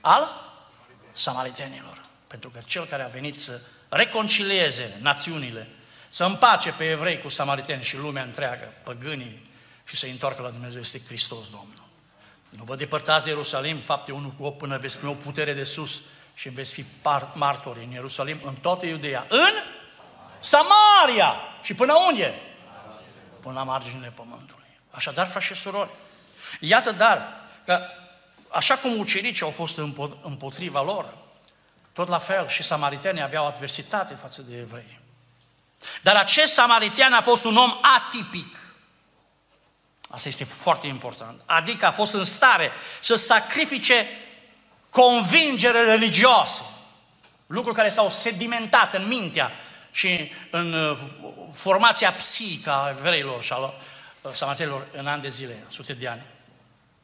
al 0.01 0.53
samaritenilor. 1.13 2.01
Pentru 2.27 2.49
că 2.49 2.59
cel 2.65 2.85
care 2.85 3.03
a 3.03 3.07
venit 3.07 3.39
să 3.39 3.61
reconcilieze 3.89 4.97
națiunile, 5.01 5.67
să 6.09 6.23
împace 6.23 6.71
pe 6.71 6.89
evrei 6.89 7.19
cu 7.19 7.29
samariteni 7.29 7.83
și 7.83 7.97
lumea 7.97 8.23
întreagă, 8.23 8.73
păgânii, 8.83 9.48
și 9.89 9.95
să 9.95 10.05
întoarcă 10.05 10.41
la 10.41 10.49
Dumnezeu, 10.49 10.81
este 10.81 11.01
Hristos 11.07 11.49
Domnul. 11.49 11.87
Nu 12.49 12.63
vă 12.63 12.75
depărtați 12.75 13.23
de 13.23 13.29
Ierusalim, 13.29 13.77
fapte 13.77 14.11
1 14.11 14.33
cu 14.37 14.43
8, 14.43 14.57
până 14.57 14.77
veți 14.77 14.97
primi 14.97 15.11
o 15.11 15.15
putere 15.15 15.53
de 15.53 15.63
sus 15.63 16.01
și 16.33 16.49
veți 16.49 16.73
fi 16.73 16.85
martori 17.33 17.83
în 17.83 17.91
Ierusalim, 17.91 18.39
în 18.43 18.55
toată 18.55 18.85
Iudeea, 18.85 19.25
în 19.29 19.51
Samaria. 20.39 21.35
Și 21.61 21.73
până 21.73 21.93
unde? 22.07 22.33
Până 23.39 23.53
la 23.53 23.63
marginile 23.63 24.13
pământului. 24.15 24.79
Așadar, 24.91 25.27
frați 25.27 25.45
și 25.45 25.53
surori, 25.53 25.89
iată 26.59 26.91
dar 26.91 27.27
că 27.65 27.79
așa 28.49 28.75
cum 28.75 28.99
ucenicii 28.99 29.45
au 29.45 29.51
fost 29.51 29.77
împotriva 30.21 30.81
lor, 30.81 31.13
tot 31.93 32.07
la 32.07 32.17
fel 32.17 32.47
și 32.47 32.63
samaritenii 32.63 33.21
aveau 33.21 33.47
adversitate 33.47 34.13
față 34.13 34.41
de 34.41 34.57
evrei. 34.57 34.99
Dar 36.01 36.15
acest 36.15 36.53
samaritean 36.53 37.13
a 37.13 37.21
fost 37.21 37.45
un 37.45 37.57
om 37.57 37.73
atipic. 37.81 38.58
Asta 40.09 40.27
este 40.27 40.43
foarte 40.43 40.87
important. 40.87 41.41
Adică 41.45 41.85
a 41.85 41.91
fost 41.91 42.13
în 42.13 42.23
stare 42.23 42.71
să 43.01 43.15
sacrifice 43.15 44.07
convingere 44.89 45.83
religioase 45.83 46.61
Lucruri 47.49 47.75
care 47.75 47.89
s-au 47.89 48.09
sedimentat 48.09 48.93
în 48.93 49.07
mintea 49.07 49.51
și 49.91 50.31
în 50.51 50.73
uh, 50.73 50.99
formația 51.53 52.11
psihică 52.11 52.71
a 52.71 52.89
evreilor 52.89 53.43
și 53.43 53.53
a 53.53 53.57
uh, 53.57 53.73
samaritelor 54.33 54.87
în 54.93 55.07
ani 55.07 55.21
de 55.21 55.29
zile, 55.29 55.65
sute 55.69 55.93
de 55.93 56.07
ani. 56.07 56.25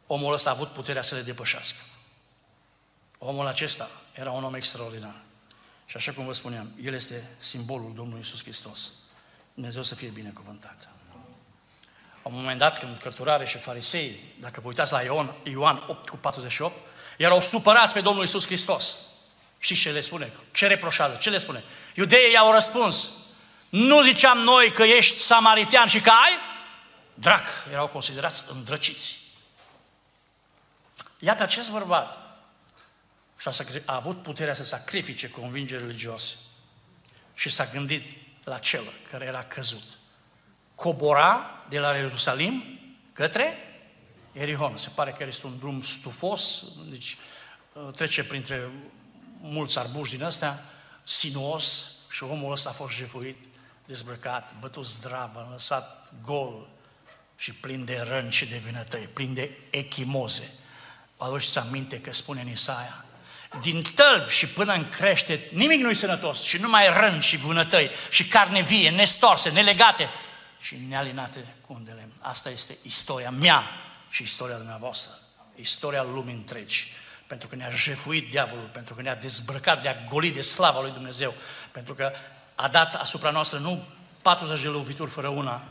Omul 0.07 0.33
ăsta 0.33 0.50
a 0.50 0.53
avut 0.53 0.67
puterea 0.67 1.01
să 1.01 1.15
le 1.15 1.21
depășească. 1.21 1.77
Omul 3.17 3.47
acesta 3.47 3.89
era 4.13 4.31
un 4.31 4.43
om 4.43 4.55
extraordinar. 4.55 5.15
Și 5.85 5.97
așa 5.97 6.12
cum 6.12 6.25
vă 6.25 6.33
spuneam, 6.33 6.71
el 6.83 6.93
este 6.93 7.29
simbolul 7.38 7.91
Domnului 7.95 8.21
Isus 8.21 8.43
Hristos. 8.43 8.91
Dumnezeu 9.53 9.83
să 9.83 9.95
fie 9.95 10.07
binecuvântat. 10.07 10.89
La 12.25 12.32
un 12.32 12.38
moment 12.38 12.60
dat, 12.60 12.79
când 12.79 12.98
cărturare 12.98 13.46
și 13.46 13.58
farisei, 13.58 14.20
dacă 14.39 14.60
vă 14.60 14.67
uitați 14.67 14.91
la 14.91 15.01
Ioan, 15.01 15.36
Ioan 15.44 15.84
8 15.88 16.10
cu 16.10 16.17
48, 16.17 16.75
erau 17.17 17.39
supărați 17.39 17.94
pe 17.94 18.01
Domnul 18.01 18.24
Isus 18.24 18.46
Hristos. 18.46 18.96
Și 19.60 19.75
ce 19.75 19.91
le 19.91 20.01
spune? 20.01 20.34
Ce 20.51 20.67
reproșează? 20.67 21.17
Ce 21.20 21.29
le 21.29 21.38
spune? 21.38 21.63
Iudeii 21.96 22.32
i-au 22.32 22.51
răspuns. 22.51 23.10
Nu 23.70 24.01
ziceam 24.01 24.38
noi 24.38 24.72
că 24.72 24.84
ești 24.84 25.17
samaritean 25.17 25.88
și 25.88 26.00
că 26.00 26.10
ai? 26.10 26.34
Drac, 27.13 27.46
erau 27.72 27.88
considerați 27.88 28.44
îndrăciți. 28.51 29.17
Iată 31.20 31.44
acest 31.44 31.72
bărbat 31.72 32.20
și 33.38 33.50
a 33.86 33.96
avut 33.96 34.22
puterea 34.22 34.53
să 34.53 34.63
sacrifice 34.63 35.29
convingeri 35.29 35.84
religioase 35.84 36.34
și 37.34 37.50
s-a 37.50 37.65
gândit 37.65 38.17
la 38.44 38.58
cel 38.58 38.84
care 39.12 39.25
era 39.25 39.44
căzut. 39.44 39.84
Cobora 40.75 41.63
de 41.70 41.79
la 41.79 41.96
Ierusalim 41.96 42.79
către 43.13 43.58
Erihon. 44.32 44.77
Se 44.77 44.89
pare 44.96 45.12
că 45.12 45.24
este 45.27 45.46
un 45.46 45.58
drum 45.60 45.82
stufos, 45.82 46.63
deci 46.89 47.17
uh, 47.74 47.94
trece 47.94 48.24
printre 48.24 48.70
mulți 49.41 49.79
arbuși 49.79 50.15
din 50.15 50.24
ăstea, 50.24 50.63
sinuos, 51.03 51.91
și 52.10 52.24
omul 52.24 52.51
ăsta 52.51 52.70
a 52.70 52.74
fost 52.74 52.94
jefuit, 52.94 53.38
dezbrăcat, 53.86 54.53
bătut 54.60 54.86
zdravă, 54.86 55.48
lăsat 55.51 56.12
gol 56.22 56.67
și 57.36 57.53
plin 57.53 57.86
de 57.86 58.05
răni 58.08 58.32
și 58.32 58.46
de 58.46 58.58
vinătăi, 58.58 59.10
plin 59.13 59.34
de 59.34 59.51
echimoze. 59.70 60.53
Aduceți 61.17 61.58
aminte 61.58 62.00
că 62.00 62.13
spune 62.13 62.41
în 62.41 62.48
Isaia, 62.48 63.05
din 63.62 63.82
tălbi 63.96 64.32
și 64.32 64.48
până 64.48 64.74
în 64.74 64.89
crește, 64.89 65.50
nimic 65.53 65.82
nu-i 65.82 65.96
sănătos 65.96 66.41
și 66.41 66.58
numai 66.58 66.94
răni 66.94 67.22
și 67.22 67.38
vânătăi 67.38 67.89
și 68.10 68.27
carne 68.27 68.62
vie, 68.62 68.89
nestorse, 68.89 69.50
nelegate 69.50 70.10
și 70.65 70.77
nealinate 70.88 71.55
cu 71.62 71.74
undele. 71.74 72.10
Asta 72.22 72.50
este 72.50 72.77
istoria 72.81 73.29
mea 73.29 73.69
și 74.10 74.24
istoria 74.24 74.55
dumneavoastră, 74.55 75.12
istoria 75.55 76.03
lumii 76.03 76.34
întregi. 76.34 76.93
Pentru 77.27 77.48
că 77.48 77.55
ne-a 77.55 77.69
jefuit 77.69 78.29
diavolul, 78.29 78.69
pentru 78.74 78.95
că 78.95 79.01
ne-a 79.01 79.15
dezbrăcat, 79.15 79.81
ne-a 79.81 80.03
golit 80.10 80.34
de 80.34 80.41
slava 80.41 80.81
lui 80.81 80.91
Dumnezeu, 80.91 81.34
pentru 81.72 81.93
că 81.93 82.12
a 82.55 82.67
dat 82.67 82.93
asupra 82.93 83.29
noastră 83.29 83.57
nu 83.57 83.88
40 84.22 84.62
de 84.62 84.67
lovituri 84.67 85.12
fără 85.12 85.27
una, 85.27 85.63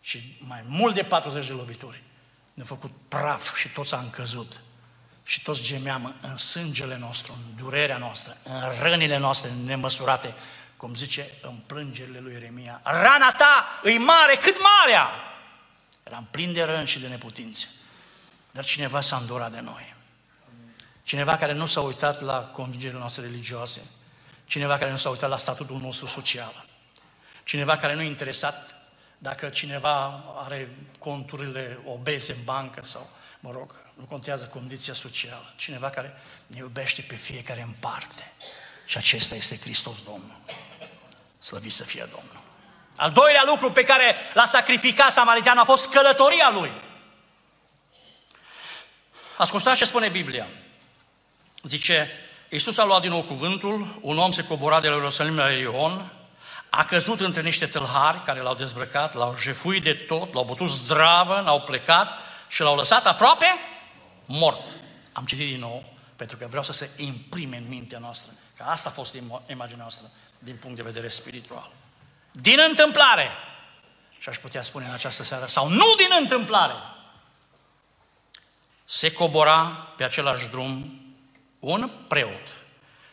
ci 0.00 0.18
mai 0.38 0.62
mult 0.66 0.94
de 0.94 1.02
40 1.02 1.46
de 1.46 1.52
lovituri. 1.52 2.02
Ne-a 2.54 2.66
făcut 2.66 2.90
praf 3.08 3.56
și 3.56 3.68
toți 3.68 3.94
am 3.94 4.10
căzut 4.10 4.60
și 5.22 5.42
toți 5.42 5.62
gemeam 5.62 6.14
în 6.20 6.36
sângele 6.36 6.98
nostru, 6.98 7.32
în 7.32 7.64
durerea 7.64 7.98
noastră, 7.98 8.36
în 8.42 8.80
rănile 8.80 9.16
noastre 9.16 9.50
nemăsurate, 9.64 10.34
cum 10.78 10.94
zice 10.94 11.30
în 11.42 11.56
plângerile 11.66 12.20
lui 12.20 12.34
Eremia. 12.34 12.80
Rana 12.84 13.32
ta 13.32 13.80
îi 13.82 13.98
mare 13.98 14.34
cât 14.34 14.56
marea! 14.62 15.08
Eram 16.02 16.28
plin 16.30 16.52
de 16.52 16.62
răni 16.62 16.86
și 16.86 17.00
de 17.00 17.06
neputințe. 17.06 17.68
Dar 18.50 18.64
cineva 18.64 19.00
s-a 19.00 19.16
îndurat 19.16 19.52
de 19.52 19.60
noi. 19.60 19.94
Cineva 21.02 21.36
care 21.36 21.52
nu 21.52 21.66
s-a 21.66 21.80
uitat 21.80 22.20
la 22.20 22.38
convingerile 22.38 22.98
noastre 22.98 23.22
religioase. 23.22 23.80
Cineva 24.44 24.78
care 24.78 24.90
nu 24.90 24.96
s-a 24.96 25.08
uitat 25.08 25.28
la 25.28 25.36
statutul 25.36 25.80
nostru 25.80 26.06
social. 26.06 26.66
Cineva 27.44 27.76
care 27.76 27.94
nu 27.94 28.02
e 28.02 28.06
interesat 28.06 28.74
dacă 29.18 29.48
cineva 29.48 30.24
are 30.44 30.76
conturile 30.98 31.78
obeze 31.84 32.32
în 32.32 32.44
bancă 32.44 32.80
sau, 32.84 33.10
mă 33.40 33.50
rog, 33.50 33.74
nu 33.94 34.04
contează 34.04 34.44
condiția 34.44 34.94
socială. 34.94 35.52
Cineva 35.56 35.90
care 35.90 36.12
ne 36.46 36.56
iubește 36.56 37.02
pe 37.02 37.14
fiecare 37.14 37.62
în 37.62 37.74
parte. 37.78 38.32
Și 38.86 38.96
acesta 38.96 39.34
este 39.34 39.56
Hristos 39.56 40.02
Domnul. 40.04 40.36
Slăvit 41.38 41.72
să 41.72 41.82
fie 41.82 42.08
Domnul. 42.10 42.42
Al 42.96 43.10
doilea 43.10 43.42
lucru 43.46 43.72
pe 43.72 43.82
care 43.82 44.16
l-a 44.34 44.44
sacrificat 44.44 45.10
Samariteanul 45.10 45.62
a 45.62 45.64
fost 45.64 45.88
călătoria 45.88 46.50
lui. 46.50 46.72
Ascultați 49.36 49.78
ce 49.78 49.84
spune 49.84 50.08
Biblia. 50.08 50.46
Zice, 51.62 52.10
Iisus 52.48 52.78
a 52.78 52.84
luat 52.84 53.00
din 53.00 53.10
nou 53.10 53.22
cuvântul, 53.22 53.98
un 54.00 54.18
om 54.18 54.32
se 54.32 54.44
cobora 54.44 54.80
de 54.80 54.88
la 54.88 54.94
Ierusalim 54.94 55.36
la 55.36 55.50
Ierihon, 55.50 56.12
a 56.70 56.84
căzut 56.84 57.20
între 57.20 57.42
niște 57.42 57.66
tâlhari 57.66 58.22
care 58.22 58.40
l-au 58.40 58.54
dezbrăcat, 58.54 59.14
l-au 59.14 59.36
jefuit 59.38 59.82
de 59.82 59.94
tot, 59.94 60.34
l-au 60.34 60.44
bătut 60.44 60.70
zdravă, 60.70 61.42
l-au 61.44 61.60
plecat 61.60 62.08
și 62.48 62.60
l-au 62.60 62.76
lăsat 62.76 63.06
aproape 63.06 63.46
mort. 64.26 64.66
Am 65.12 65.24
citit 65.24 65.48
din 65.48 65.60
nou, 65.60 65.92
pentru 66.16 66.36
că 66.36 66.46
vreau 66.48 66.62
să 66.62 66.72
se 66.72 66.90
imprime 66.96 67.56
în 67.56 67.68
mintea 67.68 67.98
noastră, 67.98 68.32
că 68.56 68.62
asta 68.66 68.88
a 68.88 68.92
fost 68.92 69.16
imaginea 69.46 69.82
noastră 69.82 70.10
din 70.38 70.56
punct 70.56 70.76
de 70.76 70.82
vedere 70.82 71.08
spiritual. 71.08 71.70
Din 72.32 72.58
întâmplare, 72.68 73.30
și 74.18 74.28
aș 74.28 74.36
putea 74.38 74.62
spune 74.62 74.84
în 74.84 74.92
această 74.92 75.22
seară, 75.22 75.46
sau 75.46 75.68
nu 75.68 75.94
din 75.96 76.08
întâmplare, 76.18 76.74
se 78.84 79.12
cobora 79.12 79.64
pe 79.96 80.04
același 80.04 80.48
drum 80.48 81.00
un 81.58 81.90
preot. 82.08 82.46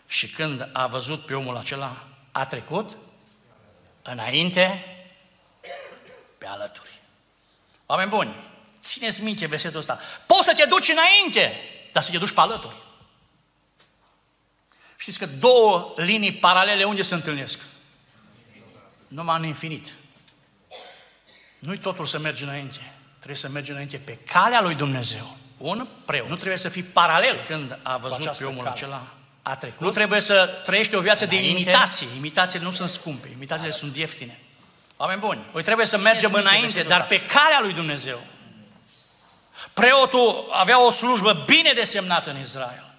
Și 0.08 0.30
când 0.30 0.70
a 0.74 0.88
văzut 0.88 1.26
pe 1.26 1.34
omul 1.34 1.58
acela, 1.58 1.96
a 2.32 2.46
trecut 2.46 2.98
înainte 4.02 4.86
pe 6.38 6.48
alături. 6.48 7.02
Oameni 7.86 8.10
buni, 8.10 8.44
țineți 8.82 9.22
minte 9.22 9.46
versetul 9.46 9.80
ăsta. 9.80 10.00
Poți 10.26 10.44
să 10.44 10.54
te 10.54 10.66
duci 10.66 10.90
înainte, 10.90 11.60
dar 11.92 12.04
să 12.04 12.12
te 12.12 12.18
duci 12.18 12.32
pe 12.32 12.40
alături. 12.40 12.85
Știți 15.06 15.20
că 15.20 15.26
două 15.26 15.94
linii 15.96 16.32
paralele 16.32 16.84
unde 16.84 17.02
se 17.02 17.14
întâlnesc? 17.14 17.60
Numai 19.08 19.38
în 19.38 19.46
infinit. 19.46 19.94
Nu-i 21.60 21.78
totul 21.78 22.06
să 22.06 22.20
mergi 22.20 22.44
înainte. 22.44 22.94
Trebuie 23.16 23.38
să 23.38 23.50
mergi 23.50 23.72
înainte 23.72 23.98
pe 23.98 24.18
calea 24.18 24.62
lui 24.62 24.76
Dumnezeu. 24.76 25.38
Un 25.58 25.88
preot. 26.06 26.28
Nu 26.28 26.36
trebuie 26.36 26.58
să 26.58 26.70
fii 26.70 26.84
paralel. 26.84 27.30
Și 27.30 27.46
când 27.48 27.78
a 27.82 27.98
văzut 27.98 28.38
pe 28.38 28.44
omul 28.44 28.64
cale. 28.64 28.76
acela, 28.76 29.08
a 29.42 29.56
trecut. 29.56 29.80
Nu 29.80 29.90
trebuie 29.90 30.20
să 30.20 30.62
trăiești 30.64 30.96
o 30.96 31.00
viață 31.00 31.26
înainte. 31.26 31.46
de 31.46 31.52
imitație. 31.52 32.08
Imitațiile 32.18 32.66
nu 32.66 32.72
sunt 32.72 32.90
scumpe, 32.90 33.30
imitațiile 33.36 33.72
da. 33.72 33.78
sunt 33.78 33.96
ieftine. 33.96 34.40
Oameni 34.98 35.20
buni, 35.20 35.46
noi 35.54 35.64
trebuie 35.64 35.86
să 35.86 35.98
mergem 35.98 36.34
înainte, 36.34 36.84
dar 36.84 37.08
pe 37.08 37.22
calea 37.22 37.60
lui 37.62 37.74
Dumnezeu. 37.74 38.20
Preotul 39.74 40.50
avea 40.52 40.86
o 40.86 40.92
slujbă 40.92 41.44
bine 41.46 41.72
desemnată 41.72 42.30
în 42.30 42.40
Israel. 42.40 42.95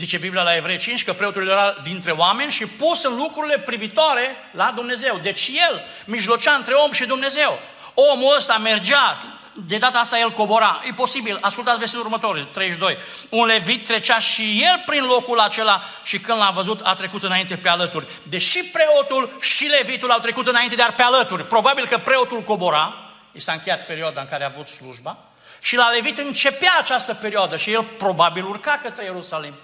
Zice 0.00 0.18
Biblia 0.18 0.42
la 0.42 0.56
Evrei 0.56 0.78
5 0.78 1.04
că 1.04 1.12
preotul 1.12 1.48
era 1.48 1.76
dintre 1.82 2.10
oameni 2.10 2.50
și 2.50 2.66
pus 2.66 3.04
în 3.04 3.16
lucrurile 3.16 3.58
privitoare 3.58 4.36
la 4.52 4.72
Dumnezeu. 4.76 5.18
Deci 5.22 5.50
el 5.68 5.82
mijlocea 6.04 6.52
între 6.52 6.74
om 6.74 6.92
și 6.92 7.06
Dumnezeu. 7.06 7.58
Omul 7.94 8.34
ăsta 8.36 8.58
mergea, 8.58 9.16
de 9.52 9.76
data 9.76 9.98
asta 9.98 10.18
el 10.18 10.30
cobora. 10.30 10.80
E 10.88 10.92
posibil, 10.92 11.38
ascultați 11.40 11.78
versetul 11.78 12.04
următor, 12.04 12.48
32. 12.52 12.96
Un 13.28 13.46
levit 13.46 13.86
trecea 13.86 14.18
și 14.18 14.62
el 14.64 14.82
prin 14.86 15.04
locul 15.04 15.38
acela 15.38 15.82
și 16.02 16.18
când 16.18 16.38
l-a 16.38 16.50
văzut 16.50 16.80
a 16.82 16.94
trecut 16.94 17.22
înainte 17.22 17.56
pe 17.56 17.68
alături. 17.68 18.06
Deși 18.22 18.64
preotul 18.64 19.36
și 19.40 19.64
levitul 19.64 20.10
au 20.10 20.18
trecut 20.18 20.46
înainte, 20.46 20.74
dar 20.74 20.94
pe 20.94 21.02
alături. 21.02 21.46
Probabil 21.46 21.86
că 21.86 21.98
preotul 21.98 22.42
cobora, 22.42 22.94
i 23.32 23.40
s-a 23.40 23.52
încheiat 23.52 23.86
perioada 23.86 24.20
în 24.20 24.28
care 24.28 24.44
a 24.44 24.50
avut 24.52 24.68
slujba, 24.68 25.18
și 25.58 25.76
la 25.76 25.90
levit 25.90 26.18
începea 26.18 26.72
această 26.78 27.14
perioadă 27.14 27.56
și 27.56 27.72
el 27.72 27.82
probabil 27.98 28.46
urca 28.46 28.80
către 28.82 29.04
Ierusalim. 29.04 29.54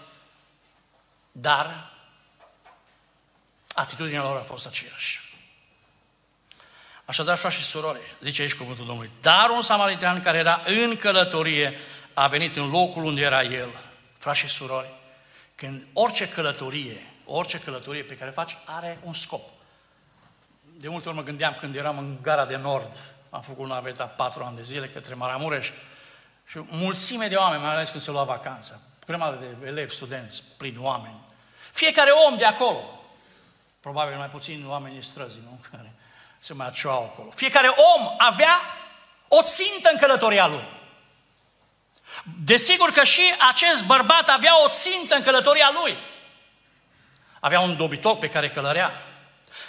Dar 1.41 1.93
atitudinea 3.75 4.23
lor 4.23 4.37
a 4.37 4.43
fost 4.43 4.67
aceeași. 4.67 5.21
Așadar, 7.05 7.37
frați 7.37 7.57
și 7.57 7.63
surori, 7.63 8.01
zice 8.23 8.43
aici 8.43 8.55
cuvântul 8.55 8.87
Domnului, 8.87 9.11
dar 9.21 9.51
un 9.51 9.63
samaritean 9.63 10.23
care 10.23 10.39
era 10.39 10.63
în 10.67 10.97
călătorie 10.97 11.79
a 12.15 12.27
venit 12.27 12.57
în 12.57 12.71
locul 12.71 13.05
unde 13.05 13.21
era 13.21 13.43
el. 13.43 13.69
Frați 14.19 14.39
și 14.39 14.49
surori, 14.49 14.93
când 15.55 15.87
orice 15.93 16.29
călătorie, 16.29 17.13
orice 17.25 17.59
călătorie 17.59 18.03
pe 18.03 18.17
care 18.17 18.31
faci 18.31 18.57
are 18.65 18.99
un 19.03 19.13
scop. 19.13 19.49
De 20.63 20.89
multe 20.89 21.09
ori 21.09 21.17
mă 21.17 21.23
gândeam 21.23 21.57
când 21.61 21.75
eram 21.75 21.99
în 21.99 22.19
gara 22.23 22.45
de 22.47 22.57
nord, 22.57 23.01
am 23.31 23.41
făcut 23.41 23.67
naveta 23.67 24.05
patru 24.07 24.45
ani 24.45 24.57
de 24.57 24.63
zile 24.63 24.87
către 24.87 25.15
Maramureș 25.15 25.71
și 26.47 26.61
mulțime 26.71 27.29
de 27.29 27.35
oameni, 27.35 27.63
mai 27.63 27.75
ales 27.75 27.91
când 27.91 28.03
se 28.03 28.11
lua 28.11 28.25
vacanță, 28.25 28.81
grămadă 29.07 29.37
de 29.61 29.67
elevi, 29.67 29.95
studenți, 29.95 30.43
plini 30.57 30.79
oameni. 30.79 31.26
Fiecare 31.77 32.11
om 32.11 32.37
de 32.37 32.45
acolo, 32.45 33.01
probabil 33.81 34.17
mai 34.17 34.29
puțin 34.29 34.65
oamenii 34.69 35.05
străzi, 35.05 35.37
nu? 35.45 35.61
Care 35.71 35.93
se 36.39 36.55
mai 36.55 36.67
acioau 36.67 37.03
acolo. 37.03 37.31
Fiecare 37.31 37.69
om 37.69 38.15
avea 38.19 38.61
o 39.29 39.43
țintă 39.43 39.89
în 39.93 39.99
călătoria 39.99 40.47
lui. 40.47 40.69
Desigur 42.45 42.91
că 42.91 43.05
și 43.05 43.23
acest 43.51 43.85
bărbat 43.85 44.29
avea 44.29 44.65
o 44.65 44.69
țintă 44.69 45.15
în 45.15 45.23
călătoria 45.23 45.71
lui. 45.83 45.97
avea 47.41 47.61
un 47.61 47.77
dobitoc 47.77 48.19
pe 48.19 48.29
care 48.29 48.51
călărea. 48.51 48.93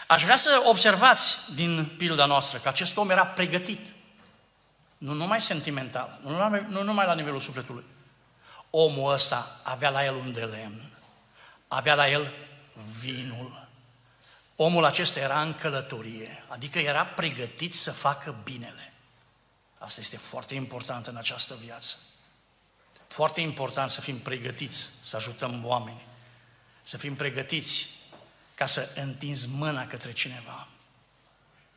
Aș 0.07 0.23
vrea 0.23 0.35
să 0.35 0.61
observați 0.63 1.37
din 1.55 1.95
pilda 1.97 2.25
noastră 2.25 2.57
că 2.57 2.67
acest 2.67 2.97
om 2.97 3.09
era 3.09 3.25
pregătit. 3.25 3.93
Nu 4.97 5.13
numai 5.13 5.41
sentimental, 5.41 6.19
nu 6.21 6.29
numai, 6.29 6.65
nu 6.67 6.83
numai 6.83 7.05
la 7.05 7.13
nivelul 7.13 7.39
sufletului. 7.39 7.83
Omul 8.69 9.13
ăsta 9.13 9.59
avea 9.63 9.89
la 9.89 10.05
el 10.05 10.15
un 10.15 10.31
de 10.31 10.41
lemn, 10.41 10.96
avea 11.67 11.95
la 11.95 12.09
el 12.09 12.31
vinul. 12.99 13.67
Omul 14.55 14.85
acesta 14.85 15.19
era 15.19 15.41
în 15.41 15.53
călătorie, 15.53 16.43
adică 16.47 16.79
era 16.79 17.05
pregătit 17.05 17.73
să 17.73 17.91
facă 17.91 18.35
binele. 18.43 18.93
Asta 19.77 19.99
este 19.99 20.17
foarte 20.17 20.55
important 20.55 21.07
în 21.07 21.15
această 21.15 21.55
viață. 21.63 21.95
Foarte 23.07 23.41
important 23.41 23.89
să 23.89 24.01
fim 24.01 24.19
pregătiți 24.19 24.89
să 25.03 25.15
ajutăm 25.15 25.65
oameni, 25.65 26.05
să 26.83 26.97
fim 26.97 27.15
pregătiți 27.15 27.89
ca 28.55 28.65
să 28.65 28.89
întinzi 28.95 29.47
mâna 29.49 29.87
către 29.87 30.11
cineva. 30.11 30.67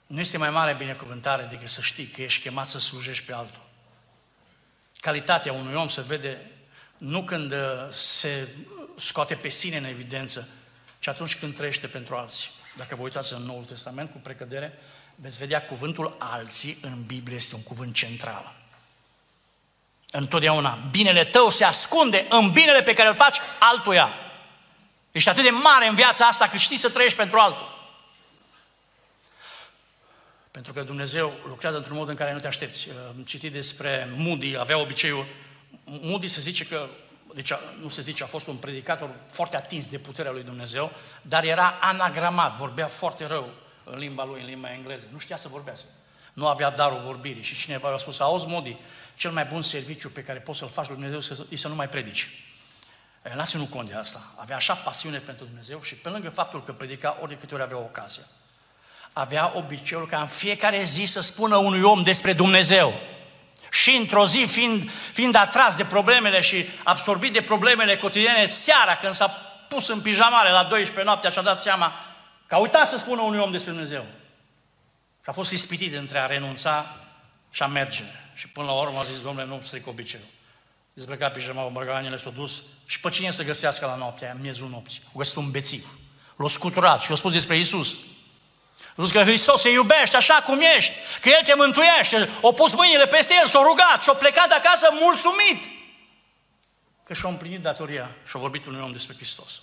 Nu 0.07 0.21
este 0.21 0.39
mai 0.39 0.51
mare 0.51 0.75
binecuvântare 0.75 1.45
decât 1.45 1.69
să 1.69 1.81
știi 1.81 2.07
că 2.07 2.23
ești 2.23 2.43
chemat 2.43 2.67
să 2.67 2.79
slujești 2.79 3.25
pe 3.25 3.33
altul. 3.33 3.69
Calitatea 4.95 5.53
unui 5.53 5.75
om 5.75 5.89
se 5.89 6.01
vede 6.01 6.51
nu 6.99 7.25
când 7.25 7.53
uh, 7.53 7.59
se 7.91 8.49
scoate 9.01 9.35
pe 9.35 9.49
sine 9.49 9.77
în 9.77 9.85
evidență, 9.85 10.49
ci 10.99 11.07
atunci 11.07 11.37
când 11.37 11.57
trăiește 11.57 11.87
pentru 11.87 12.17
alții. 12.17 12.51
Dacă 12.77 12.95
vă 12.95 13.03
uitați 13.03 13.33
în 13.33 13.43
Noul 13.43 13.65
Testament 13.65 14.11
cu 14.11 14.19
precădere, 14.19 14.79
veți 15.15 15.39
vedea 15.39 15.63
cuvântul 15.63 16.17
alții 16.19 16.79
în 16.83 17.05
Biblie 17.07 17.37
este 17.37 17.55
un 17.55 17.63
cuvânt 17.63 17.95
central. 17.95 18.55
Întotdeauna, 20.11 20.89
binele 20.91 21.25
tău 21.25 21.51
se 21.51 21.65
ascunde 21.65 22.27
în 22.29 22.51
binele 22.51 22.83
pe 22.83 22.93
care 22.93 23.09
îl 23.09 23.15
faci 23.15 23.39
altuia. 23.59 24.09
Ești 25.13 25.29
atât 25.29 25.43
de 25.43 25.51
mare 25.51 25.87
în 25.87 25.95
viața 25.95 26.27
asta 26.27 26.49
că 26.49 26.57
știi 26.57 26.77
să 26.77 26.91
trăiești 26.91 27.17
pentru 27.17 27.39
altul. 27.39 27.79
Pentru 30.51 30.73
că 30.73 30.83
Dumnezeu 30.83 31.33
lucrează 31.47 31.77
într-un 31.77 31.97
mod 31.97 32.09
în 32.09 32.15
care 32.15 32.33
nu 32.33 32.39
te 32.39 32.47
aștepți. 32.47 32.89
Am 33.09 33.23
citit 33.25 33.53
despre 33.53 34.13
Moody, 34.17 34.57
avea 34.57 34.79
obiceiul, 34.79 35.27
Moody 35.85 36.29
se 36.29 36.41
zice 36.41 36.67
că, 36.67 36.89
deci 37.35 37.53
nu 37.83 37.89
se 37.89 38.01
zice, 38.01 38.23
a 38.23 38.27
fost 38.27 38.47
un 38.47 38.57
predicator 38.57 39.11
foarte 39.31 39.57
atins 39.57 39.89
de 39.89 39.99
puterea 39.99 40.33
lui 40.33 40.43
Dumnezeu, 40.43 40.93
dar 41.23 41.45
era 41.45 41.79
anagramat, 41.81 42.57
vorbea 42.57 42.87
foarte 42.87 43.27
rău 43.27 43.49
în 43.85 43.99
limba 43.99 44.25
lui, 44.25 44.41
în 44.41 44.47
limba 44.47 44.73
engleză. 44.73 45.05
Nu 45.13 45.19
știa 45.19 45.37
să 45.37 45.49
vorbească. 45.49 45.87
Nu 46.33 46.49
avea 46.49 46.71
darul 46.71 47.01
vorbirii. 47.01 47.43
Și 47.43 47.59
cineva 47.59 47.91
i-a 47.91 47.97
spus, 47.97 48.21
auzi, 48.21 48.47
Moody, 48.47 48.77
cel 49.17 49.31
mai 49.31 49.45
bun 49.45 49.63
serviciu 49.63 50.09
pe 50.09 50.23
care 50.23 50.39
poți 50.39 50.59
să-l 50.59 50.69
faci 50.69 50.87
lui 50.87 50.97
Dumnezeu 50.97 51.37
e 51.49 51.57
să 51.57 51.69
nu 51.69 51.75
mai 51.75 51.89
predici. 51.89 52.29
El 53.25 53.37
n-a 53.37 53.45
ținut 53.45 53.71
cont 53.71 53.89
de 53.89 53.95
asta. 53.95 54.23
Avea 54.37 54.57
așa 54.57 54.75
pasiune 54.75 55.19
pentru 55.19 55.45
Dumnezeu 55.45 55.83
și 55.83 55.95
pe 55.95 56.09
lângă 56.09 56.31
faptul 56.31 56.65
că 56.65 56.73
predica 56.73 57.19
ori 57.21 57.31
de 57.31 57.37
câte 57.37 57.55
ori 57.55 57.63
avea 57.63 57.79
ocazia, 57.79 58.23
avea 59.13 59.53
obiceiul 59.57 60.07
ca 60.07 60.21
în 60.21 60.27
fiecare 60.27 60.83
zi 60.83 61.05
să 61.05 61.21
spună 61.21 61.57
unui 61.57 61.83
om 61.83 62.03
despre 62.03 62.33
Dumnezeu. 62.33 62.93
Și 63.71 63.91
într-o 63.91 64.27
zi, 64.27 64.47
fiind, 64.49 64.91
fiind 65.13 65.35
atras 65.35 65.77
de 65.77 65.85
problemele 65.85 66.41
și 66.41 66.69
absorbit 66.85 67.33
de 67.33 67.43
problemele 67.43 67.97
cotidiene, 67.97 68.47
seara 68.47 68.97
când 68.97 69.15
s-a 69.15 69.29
pus 69.69 69.89
în 69.89 70.01
pijamare 70.01 70.51
la 70.51 70.63
12 70.63 71.05
noaptea 71.05 71.31
și-a 71.31 71.43
dat 71.43 71.59
seama 71.59 71.93
că 72.47 72.55
a 72.55 72.59
uitat 72.59 72.89
să 72.89 72.97
spună 72.97 73.21
unui 73.21 73.39
om 73.39 73.51
despre 73.51 73.71
Dumnezeu. 73.71 74.07
Și 75.23 75.29
a 75.29 75.33
fost 75.33 75.53
ispitit 75.53 75.95
între 75.95 76.19
a 76.19 76.27
renunța 76.27 76.97
și 77.51 77.63
a 77.63 77.67
merge. 77.67 78.05
Și 78.35 78.49
până 78.49 78.67
la 78.67 78.73
urmă 78.73 78.99
a 78.99 79.05
zis, 79.05 79.21
domnule, 79.21 79.47
nu 79.47 79.61
stric 79.63 79.87
obiceiul. 79.87 80.27
Dezbrăca 80.95 81.29
pijama, 81.29 81.69
mărganele 81.69 82.17
s-au 82.17 82.33
dus 82.33 82.63
și 82.87 83.01
pe 83.01 83.09
cine 83.09 83.31
să 83.31 83.45
găsească 83.45 83.87
la 83.87 83.97
noaptea 83.97 84.27
aia, 84.27 84.37
în 84.37 84.43
miezul 84.43 84.69
nopții? 84.69 85.01
Au 85.05 85.13
găsit 85.17 85.37
un 85.37 85.51
bețiv. 85.51 85.87
L-a 86.37 86.49
scuturat 86.49 87.01
și 87.01 87.13
a 87.13 87.15
spus 87.15 87.33
despre 87.33 87.59
Isus. 87.59 87.95
A 89.01 89.03
zis 89.03 89.13
că 89.13 89.23
Hristos 89.23 89.61
se 89.61 89.71
iubește 89.71 90.17
așa 90.17 90.35
cum 90.35 90.61
ești, 90.77 90.93
că 91.21 91.29
El 91.29 91.43
te 91.45 91.55
mântuiește. 91.55 92.29
O 92.41 92.53
pus 92.53 92.73
mâinile 92.73 93.07
peste 93.07 93.35
El, 93.41 93.47
s-a 93.47 93.61
rugat 93.63 94.03
și-a 94.03 94.13
plecat 94.13 94.51
acasă 94.51 94.89
mulțumit. 94.93 95.71
Că 97.05 97.15
și-a 97.15 97.29
împlinit 97.29 97.61
datoria 97.61 98.17
și-a 98.27 98.41
vorbit 98.41 98.67
unui 98.67 98.81
om 98.81 98.93
despre 98.93 99.15
Hristos. 99.15 99.63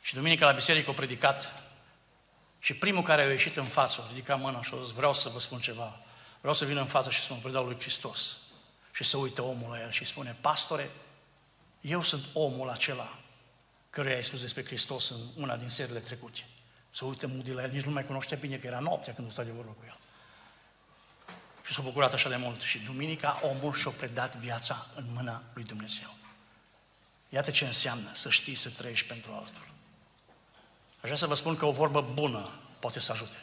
Și 0.00 0.14
duminică 0.14 0.44
la 0.44 0.52
biserică 0.52 0.90
a 0.90 0.92
predicat 0.92 1.62
și 2.58 2.74
primul 2.74 3.02
care 3.02 3.22
a 3.22 3.30
ieșit 3.30 3.56
în 3.56 3.64
față, 3.64 4.00
a 4.04 4.08
ridicat 4.08 4.40
mâna 4.40 4.62
și 4.62 4.70
a 4.74 4.84
zis, 4.84 4.92
vreau 4.92 5.12
să 5.12 5.28
vă 5.28 5.40
spun 5.40 5.58
ceva. 5.58 6.00
Vreau 6.38 6.54
să 6.54 6.64
vin 6.64 6.76
în 6.76 6.86
față 6.86 7.10
și 7.10 7.20
să 7.20 7.32
mă 7.32 7.38
predau 7.42 7.64
lui 7.64 7.80
Hristos. 7.80 8.36
Și 8.92 9.04
să 9.04 9.16
uită 9.16 9.42
omul 9.42 9.70
la 9.70 9.80
el 9.80 9.90
și 9.90 10.04
spune, 10.04 10.36
pastore, 10.40 10.90
eu 11.80 12.02
sunt 12.02 12.24
omul 12.32 12.70
acela 12.70 13.18
căruia 13.90 14.14
ai 14.14 14.24
spus 14.24 14.40
despre 14.40 14.64
Hristos 14.64 15.10
în 15.10 15.42
una 15.42 15.56
din 15.56 15.68
serile 15.68 15.98
trecute. 15.98 16.44
Să 16.94 17.04
uită 17.04 17.26
Moody 17.26 17.50
la 17.50 17.62
el, 17.62 17.70
nici 17.70 17.84
nu 17.84 17.90
mai 17.90 18.04
cunoștea 18.04 18.36
bine 18.36 18.56
că 18.56 18.66
era 18.66 18.78
noaptea 18.78 19.14
când 19.14 19.26
o 19.26 19.30
stai 19.30 19.44
de 19.44 19.50
vorbă 19.50 19.70
cu 19.70 19.84
el. 19.86 19.96
Și 21.62 21.72
s-a 21.72 21.82
bucurat 21.82 22.12
așa 22.12 22.28
de 22.28 22.36
mult. 22.36 22.60
Și 22.60 22.78
duminica 22.78 23.40
omul 23.42 23.72
și-a 23.72 23.90
predat 23.90 24.36
viața 24.36 24.86
în 24.94 25.04
mâna 25.14 25.42
lui 25.52 25.64
Dumnezeu. 25.64 26.14
Iată 27.28 27.50
ce 27.50 27.64
înseamnă 27.64 28.10
să 28.12 28.30
știi 28.30 28.54
să 28.54 28.70
trăiești 28.70 29.06
pentru 29.06 29.32
altul. 29.32 29.72
Aș 30.94 31.02
vrea 31.02 31.16
să 31.16 31.26
vă 31.26 31.34
spun 31.34 31.56
că 31.56 31.64
o 31.64 31.72
vorbă 31.72 32.00
bună 32.00 32.50
poate 32.78 33.00
să 33.00 33.12
ajute. 33.12 33.36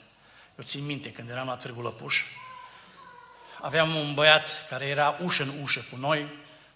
Eu 0.57 0.63
țin 0.63 0.85
minte, 0.85 1.11
când 1.11 1.29
eram 1.29 1.47
la 1.47 1.55
Târgu 1.55 1.81
Lăpuș, 1.81 2.23
aveam 3.61 3.95
un 3.95 4.13
băiat 4.13 4.67
care 4.69 4.85
era 4.85 5.17
ușă 5.21 5.43
în 5.43 5.61
ușă 5.61 5.85
cu 5.89 5.95
noi, 5.95 6.27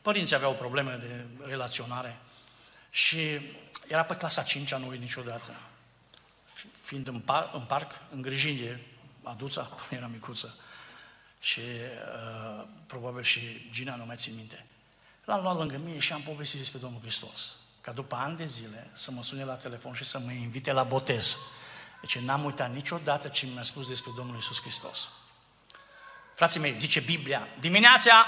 părinții 0.02 0.36
aveau 0.36 0.54
probleme 0.54 0.96
de 0.96 1.26
relaționare 1.46 2.18
și 2.90 3.40
era 3.88 4.04
pe 4.04 4.16
clasa 4.16 4.44
5 4.44 4.74
nu 4.74 4.88
uit 4.88 5.00
niciodată. 5.00 5.52
Fiind 6.86 7.08
în, 7.08 7.20
par, 7.20 7.50
în 7.54 7.62
parc, 7.62 7.92
îngrijind 8.12 8.60
de 8.60 8.80
aduța, 9.24 9.70
era 9.90 10.08
micuță, 10.08 10.56
și 11.40 11.60
uh, 11.60 12.66
probabil 12.88 13.24
și 13.24 13.70
Gina 13.72 13.96
nu 13.96 14.06
mai 14.06 14.16
țin 14.16 14.34
minte. 14.36 14.66
L-am 15.26 15.42
luat 15.42 15.58
lângă 15.58 15.78
mine 15.84 16.00
și 16.00 16.14
am 16.14 16.22
povestit 16.22 16.60
despre 16.60 16.80
Domnul 16.80 17.00
Hristos. 17.02 17.56
Ca 17.82 17.92
după 17.92 18.16
ani 18.16 18.38
de 18.38 18.46
zile 18.46 18.90
să 18.94 19.12
mă 19.12 19.24
sune 19.24 19.44
la 19.44 19.54
telefon 19.54 19.94
și 19.94 20.04
să 20.04 20.20
mă 20.20 20.32
invite 20.32 20.72
la 20.72 20.84
botez. 20.84 21.38
Deci 22.02 22.18
n-am 22.18 22.44
uitat 22.44 22.74
niciodată 22.74 23.28
ce 23.28 23.46
mi-a 23.46 23.64
spus 23.64 23.88
despre 23.88 24.12
Domnul 24.16 24.38
Isus 24.38 24.62
Hristos. 24.62 25.10
Frații 26.36 26.60
mei, 26.60 26.76
zice 26.80 27.00
Biblia, 27.00 27.48
dimineața, 27.60 28.26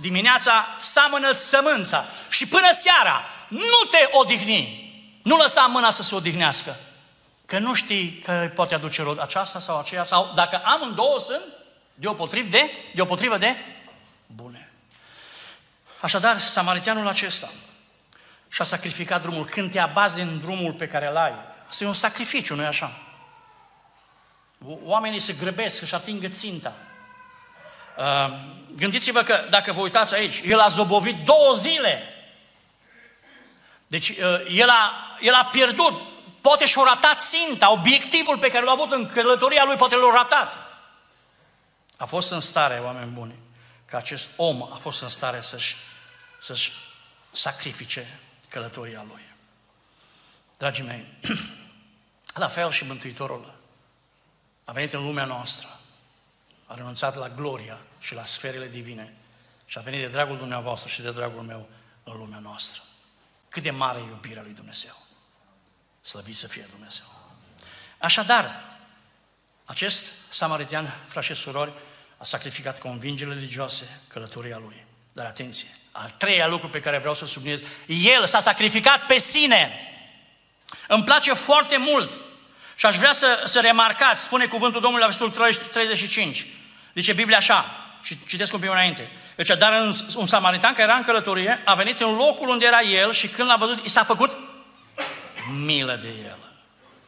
dimineața 0.00 0.66
seamănă 0.80 1.32
sămânța 1.32 2.04
și 2.28 2.46
până 2.46 2.68
seara 2.72 3.22
nu 3.48 3.88
te 3.90 4.08
odihni. 4.12 4.86
Nu 5.22 5.36
lăsa 5.36 5.66
mâna 5.66 5.90
să 5.90 6.02
se 6.02 6.14
odihnească. 6.14 6.76
Că 7.48 7.58
nu 7.58 7.74
știi 7.74 8.22
că 8.24 8.32
îi 8.32 8.48
poate 8.48 8.74
aduce 8.74 9.02
rod 9.02 9.20
aceasta 9.20 9.60
sau 9.60 9.78
aceea, 9.78 10.04
sau 10.04 10.32
dacă 10.34 10.60
amândouă 10.64 11.20
sunt 11.20 11.42
deopotrivă 11.94 12.48
de, 12.48 12.70
deopotrivă 12.94 13.38
de 13.38 13.56
bune. 14.26 14.72
Așadar, 16.00 16.40
samaritianul 16.40 17.06
acesta 17.06 17.48
și-a 18.48 18.64
sacrificat 18.64 19.22
drumul. 19.22 19.44
Când 19.44 19.70
te 19.70 19.78
abazi 19.78 20.14
din 20.14 20.38
drumul 20.40 20.72
pe 20.72 20.86
care 20.86 21.08
îl 21.08 21.16
ai, 21.16 21.32
asta 21.68 21.84
e 21.84 21.86
un 21.86 21.92
sacrificiu, 21.92 22.54
nu-i 22.54 22.66
așa? 22.66 22.98
Oamenii 24.84 25.18
se 25.18 25.32
grăbesc 25.32 25.84
și 25.84 25.94
atingă 25.94 26.28
ținta. 26.28 26.72
Uh, 27.96 28.38
gândiți-vă 28.76 29.22
că, 29.22 29.46
dacă 29.50 29.72
vă 29.72 29.80
uitați 29.80 30.14
aici, 30.14 30.40
el 30.44 30.60
a 30.60 30.68
zobovit 30.68 31.16
două 31.24 31.54
zile. 31.54 32.02
Deci, 33.86 34.08
uh, 34.08 34.16
el, 34.50 34.68
a, 34.68 35.16
el 35.20 35.34
a 35.34 35.48
pierdut, 35.52 36.07
poate 36.40 36.66
și-a 36.66 36.82
ratat 36.84 37.20
ținta, 37.20 37.72
obiectivul 37.72 38.38
pe 38.38 38.48
care 38.50 38.64
l-a 38.64 38.72
avut 38.72 38.92
în 38.92 39.06
călătoria 39.06 39.64
lui, 39.64 39.76
poate 39.76 39.96
l-a 39.96 40.10
ratat. 40.14 40.56
A 41.96 42.04
fost 42.04 42.30
în 42.30 42.40
stare, 42.40 42.78
oameni 42.78 43.10
buni, 43.10 43.34
că 43.84 43.96
acest 43.96 44.28
om 44.36 44.62
a 44.62 44.76
fost 44.76 45.02
în 45.02 45.08
stare 45.08 45.40
să-și, 45.42 45.76
să-și 46.42 46.72
sacrifice 47.32 48.18
călătoria 48.48 49.04
lui. 49.08 49.22
Dragii 50.56 50.84
mei, 50.84 51.06
la 52.34 52.48
fel 52.48 52.70
și 52.70 52.84
Mântuitorul 52.84 53.54
a 54.64 54.72
venit 54.72 54.92
în 54.92 55.04
lumea 55.04 55.24
noastră 55.24 55.68
a 56.66 56.74
renunțat 56.74 57.14
la 57.14 57.28
gloria 57.28 57.78
și 57.98 58.14
la 58.14 58.24
sferele 58.24 58.68
divine 58.68 59.14
și 59.66 59.78
a 59.78 59.80
venit 59.80 60.00
de 60.00 60.08
dragul 60.08 60.36
dumneavoastră 60.36 60.88
și 60.88 61.02
de 61.02 61.12
dragul 61.12 61.42
meu 61.42 61.68
în 62.04 62.16
lumea 62.16 62.38
noastră. 62.38 62.82
Cât 63.48 63.62
de 63.62 63.70
mare 63.70 63.98
e 63.98 64.02
iubirea 64.02 64.42
lui 64.42 64.52
Dumnezeu. 64.52 65.07
Slăvit 66.08 66.36
să 66.36 66.46
fie 66.46 66.66
Dumnezeu. 66.70 67.04
Așadar, 67.98 68.64
acest 69.64 70.12
samaritian, 70.28 70.94
frați 71.06 71.26
și 71.26 71.34
surori, 71.34 71.70
a 72.16 72.24
sacrificat 72.24 72.78
convingerile 72.78 73.34
religioase, 73.34 74.00
călătoria 74.06 74.58
lui. 74.58 74.84
Dar 75.12 75.26
atenție, 75.26 75.68
al 75.92 76.14
treilea 76.18 76.46
lucru 76.46 76.68
pe 76.68 76.80
care 76.80 76.98
vreau 76.98 77.14
să 77.14 77.26
subliniez, 77.26 77.60
el 77.86 78.26
s-a 78.26 78.40
sacrificat 78.40 79.06
pe 79.06 79.18
sine. 79.18 79.72
Îmi 80.86 81.04
place 81.04 81.32
foarte 81.32 81.76
mult 81.76 82.12
și 82.76 82.86
aș 82.86 82.96
vrea 82.96 83.12
să, 83.12 83.42
să 83.44 83.60
remarcați, 83.60 84.22
spune 84.22 84.46
cuvântul 84.46 84.80
Domnului 84.80 85.06
la 85.06 85.12
versetul 85.12 85.52
35. 85.72 86.46
Zice 86.94 87.12
Biblia 87.12 87.36
așa, 87.36 87.64
și 88.02 88.18
citesc 88.26 88.52
un 88.52 88.60
pic 88.60 88.70
înainte. 88.70 89.10
Deci, 89.36 89.56
dar 89.58 89.72
un, 89.72 89.94
un 90.16 90.26
samaritan 90.26 90.72
care 90.72 90.82
era 90.82 90.96
în 90.96 91.04
călătorie 91.04 91.62
a 91.64 91.74
venit 91.74 92.00
în 92.00 92.14
locul 92.14 92.48
unde 92.48 92.66
era 92.66 92.80
el 92.80 93.12
și 93.12 93.28
când 93.28 93.48
l-a 93.48 93.56
văzut, 93.56 93.84
i 93.84 93.88
s-a 93.88 94.04
făcut 94.04 94.47
milă 95.52 95.94
de 95.94 96.08
el. 96.08 96.38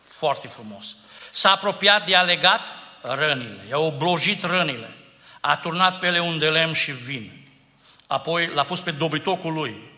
Foarte 0.09 0.48
frumos. 0.48 0.96
S-a 1.31 1.50
apropiat 1.50 2.07
de 2.07 2.16
a 2.16 2.22
legat 2.22 2.61
rănile, 3.00 3.64
i-a 3.68 3.79
oblojit 3.79 4.44
rănile, 4.44 4.96
a 5.40 5.57
turnat 5.57 5.98
pe 5.98 6.07
ele 6.07 6.20
un 6.20 6.38
de 6.38 6.48
lemn 6.48 6.72
și 6.72 6.92
vin. 6.92 7.48
Apoi 8.07 8.46
l-a 8.46 8.64
pus 8.64 8.81
pe 8.81 8.90
dobitocul 8.90 9.53
lui, 9.53 9.90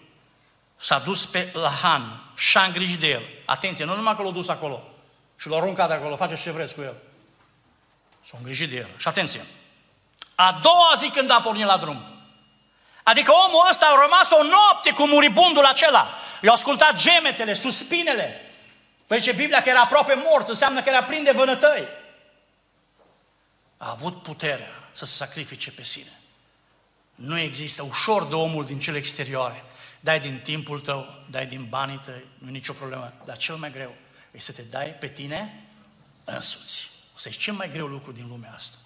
s-a 0.76 0.98
dus 0.98 1.26
pe 1.26 1.50
Lahan 1.52 2.22
și-a 2.35 2.62
îngrijit 2.62 2.98
de 2.98 3.09
el. 3.09 3.22
Atenție, 3.44 3.85
nu 3.85 3.94
numai 3.94 4.16
că 4.16 4.22
l-a 4.22 4.31
dus 4.31 4.48
acolo 4.48 4.83
și 5.38 5.48
l-a 5.48 5.57
aruncat 5.57 5.88
de 5.88 5.94
acolo, 5.94 6.16
faceți 6.16 6.42
ce 6.42 6.50
vreți 6.50 6.74
cu 6.74 6.81
el. 6.81 6.94
S-a 8.24 8.37
îngrijit 8.38 8.70
de 8.70 8.76
el. 8.76 8.88
Și 8.96 9.09
atenție, 9.09 9.46
a 10.35 10.61
doua 10.62 10.92
zi 10.96 11.11
când 11.11 11.31
a 11.31 11.40
pornit 11.40 11.66
la 11.66 11.76
drum, 11.76 12.05
adică 13.02 13.33
omul 13.46 13.66
ăsta 13.70 13.87
a 13.87 14.00
rămas 14.02 14.31
o 14.31 14.46
noapte 14.46 14.92
cu 14.92 15.07
muribundul 15.07 15.64
acela, 15.64 16.09
i-a 16.42 16.52
ascultat 16.52 16.94
gemetele, 16.94 17.55
suspinele, 17.55 18.40
Păi 19.12 19.20
ce 19.20 19.33
Biblia 19.33 19.62
că 19.62 19.68
era 19.68 19.81
aproape 19.81 20.14
mort, 20.14 20.48
înseamnă 20.48 20.83
că 20.83 20.88
era 20.88 21.05
plin 21.05 21.24
de 21.24 21.31
vânătăi. 21.31 21.88
A 23.76 23.90
avut 23.90 24.22
puterea 24.22 24.90
să 24.92 25.05
se 25.05 25.16
sacrifice 25.16 25.70
pe 25.70 25.83
sine. 25.83 26.11
Nu 27.14 27.38
există 27.38 27.83
ușor 27.83 28.26
de 28.26 28.35
omul 28.35 28.64
din 28.64 28.81
cele 28.81 28.96
exterioare. 28.96 29.64
Dai 30.00 30.20
din 30.20 30.40
timpul 30.42 30.81
tău, 30.81 31.24
dai 31.31 31.46
din 31.46 31.66
banii 31.68 31.98
tăi, 32.05 32.24
nu 32.38 32.48
e 32.48 32.50
nicio 32.50 32.72
problemă. 32.72 33.12
Dar 33.24 33.37
cel 33.37 33.55
mai 33.55 33.70
greu 33.70 33.94
e 34.31 34.38
să 34.38 34.52
te 34.52 34.62
dai 34.62 34.94
pe 34.94 35.09
tine 35.09 35.64
însuți. 36.24 36.90
Asta 37.14 37.28
e 37.28 37.33
cel 37.33 37.55
mai 37.55 37.70
greu 37.70 37.87
lucru 37.87 38.12
din 38.12 38.28
lumea 38.28 38.52
asta. 38.55 38.76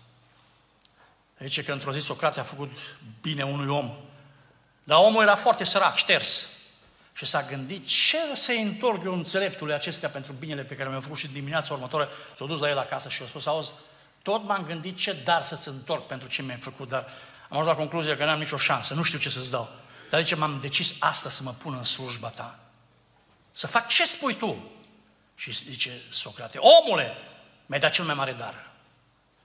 Zice 1.38 1.64
că 1.64 1.72
într-o 1.72 1.92
zi 1.92 2.00
Socrate 2.00 2.40
a 2.40 2.42
făcut 2.42 2.70
bine 3.20 3.44
unui 3.44 3.68
om. 3.68 3.96
Dar 4.84 4.98
omul 4.98 5.22
era 5.22 5.36
foarte 5.36 5.64
sărac, 5.64 5.96
șters. 5.96 6.55
Și 7.16 7.24
s-a 7.24 7.42
gândit 7.42 7.86
ce 7.86 8.18
să 8.34 8.52
întorc 8.52 9.04
eu 9.04 9.12
înțeleptului 9.12 9.74
acestea 9.74 10.08
pentru 10.08 10.32
binele 10.32 10.62
pe 10.62 10.74
care 10.74 10.88
mi-a 10.88 11.00
făcut 11.00 11.18
și 11.18 11.28
dimineața 11.28 11.74
următoare. 11.74 12.08
S-a 12.38 12.44
dus 12.44 12.60
la 12.60 12.68
el 12.68 12.78
acasă 12.78 13.08
și 13.08 13.22
a 13.22 13.26
spus, 13.26 13.46
auzi, 13.46 13.70
tot 14.22 14.44
m-am 14.44 14.64
gândit 14.64 14.96
ce 14.96 15.12
dar 15.24 15.42
să-ți 15.42 15.68
întorc 15.68 16.06
pentru 16.06 16.28
ce 16.28 16.42
mi-ai 16.42 16.56
făcut, 16.56 16.88
dar 16.88 17.08
am 17.48 17.58
ajuns 17.58 17.66
la 17.66 17.74
concluzia 17.74 18.16
că 18.16 18.24
n-am 18.24 18.38
nicio 18.38 18.56
șansă, 18.56 18.94
nu 18.94 19.02
știu 19.02 19.18
ce 19.18 19.30
să-ți 19.30 19.50
dau. 19.50 19.68
Dar 20.10 20.20
zice, 20.20 20.34
m-am 20.34 20.58
decis 20.60 20.94
asta 20.98 21.28
să 21.28 21.42
mă 21.42 21.50
pun 21.50 21.74
în 21.74 21.84
slujba 21.84 22.28
ta. 22.28 22.58
Să 23.52 23.66
fac 23.66 23.88
ce 23.88 24.04
spui 24.04 24.34
tu. 24.34 24.70
Și 25.34 25.52
zice 25.52 25.90
Socrate, 26.10 26.58
omule, 26.58 27.16
mi-ai 27.66 27.80
dat 27.80 27.92
cel 27.92 28.04
mai 28.04 28.14
mare 28.14 28.32
dar. 28.32 28.70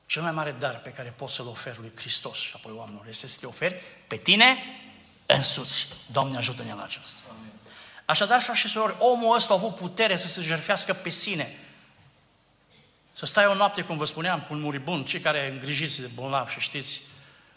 Cel 0.06 0.22
mai 0.22 0.32
mare 0.32 0.52
dar 0.52 0.80
pe 0.80 0.90
care 0.90 1.14
poți 1.18 1.34
să-l 1.34 1.48
oferi 1.48 1.80
lui 1.80 1.92
Hristos 1.96 2.38
și 2.38 2.52
apoi 2.56 2.74
oamenilor 2.76 3.08
este 3.08 3.28
să 3.28 3.38
te 3.40 3.46
oferi 3.46 3.82
pe 4.08 4.16
tine 4.16 4.58
însuți. 5.26 5.88
Doamne 6.12 6.38
ajută-ne 6.38 6.74
la 6.74 6.84
aceasta. 6.84 7.20
Așadar, 8.12 8.42
frate 8.42 8.60
și 8.60 8.68
surori, 8.68 8.96
omul 9.00 9.36
ăsta 9.36 9.54
a 9.54 9.58
avut 9.58 9.76
putere 9.76 10.18
să 10.18 10.28
se 10.28 10.42
jerfească 10.42 10.94
pe 10.94 11.10
sine. 11.10 11.58
Să 13.14 13.26
stai 13.26 13.46
o 13.46 13.54
noapte, 13.54 13.82
cum 13.82 13.98
vă 13.98 14.06
spuneam, 14.06 14.40
cu 14.40 14.54
un 14.54 14.62
muribund, 14.62 15.06
cei 15.06 15.20
care 15.20 15.52
îngrijiți 15.52 16.02
de 16.02 16.10
bolnav 16.16 16.50
și 16.50 16.60
știți, 16.60 17.02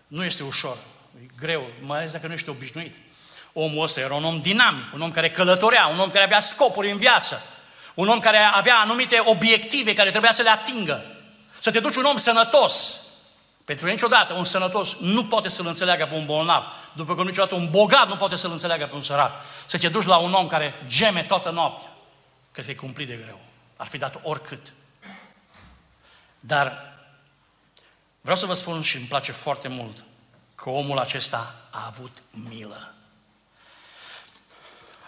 nu 0.06 0.24
este 0.24 0.42
ușor, 0.42 0.76
e 1.22 1.26
greu, 1.38 1.70
mai 1.80 1.98
ales 1.98 2.12
dacă 2.12 2.26
nu 2.26 2.32
ești 2.32 2.48
obișnuit. 2.48 2.94
Omul 3.52 3.82
ăsta 3.82 4.00
era 4.00 4.14
un 4.14 4.24
om 4.24 4.40
dinamic, 4.40 4.92
un 4.92 5.00
om 5.00 5.10
care 5.10 5.30
călătorea, 5.30 5.86
un 5.86 5.98
om 5.98 6.10
care 6.10 6.24
avea 6.24 6.40
scopuri 6.40 6.90
în 6.90 6.98
viață, 6.98 7.42
un 7.94 8.08
om 8.08 8.18
care 8.18 8.38
avea 8.38 8.76
anumite 8.76 9.22
obiective 9.24 9.94
care 9.94 10.10
trebuia 10.10 10.32
să 10.32 10.42
le 10.42 10.50
atingă. 10.50 11.04
Să 11.60 11.70
te 11.70 11.80
duci 11.80 11.96
un 11.96 12.04
om 12.04 12.16
sănătos, 12.16 12.94
pentru 13.64 13.84
că 13.84 13.90
niciodată 13.90 14.32
un 14.32 14.44
sănătos 14.44 14.96
nu 14.98 15.24
poate 15.24 15.48
să-l 15.48 15.66
înțeleagă 15.66 16.06
pe 16.06 16.14
un 16.14 16.26
bolnav, 16.26 16.64
după 16.92 17.14
că 17.14 17.22
niciodată 17.22 17.54
un 17.54 17.70
bogat 17.70 18.08
nu 18.08 18.16
poate 18.16 18.36
să-l 18.36 18.50
înțeleagă 18.50 18.86
pe 18.86 18.94
un 18.94 19.00
sărac. 19.00 19.32
Să 19.66 19.78
te 19.78 19.88
duci 19.88 20.04
la 20.04 20.16
un 20.16 20.32
om 20.32 20.46
care 20.46 20.74
geme 20.86 21.22
toată 21.22 21.50
noaptea, 21.50 21.88
că 22.52 22.62
te-ai 22.62 22.74
cumplit 22.74 23.08
de 23.08 23.20
greu. 23.22 23.40
Ar 23.76 23.86
fi 23.86 23.98
dat 23.98 24.20
oricât. 24.22 24.72
Dar 26.40 26.94
vreau 28.20 28.36
să 28.36 28.46
vă 28.46 28.54
spun 28.54 28.82
și 28.82 28.96
îmi 28.96 29.06
place 29.06 29.32
foarte 29.32 29.68
mult 29.68 30.04
că 30.54 30.70
omul 30.70 30.98
acesta 30.98 31.54
a 31.70 31.84
avut 31.86 32.22
milă. 32.30 32.94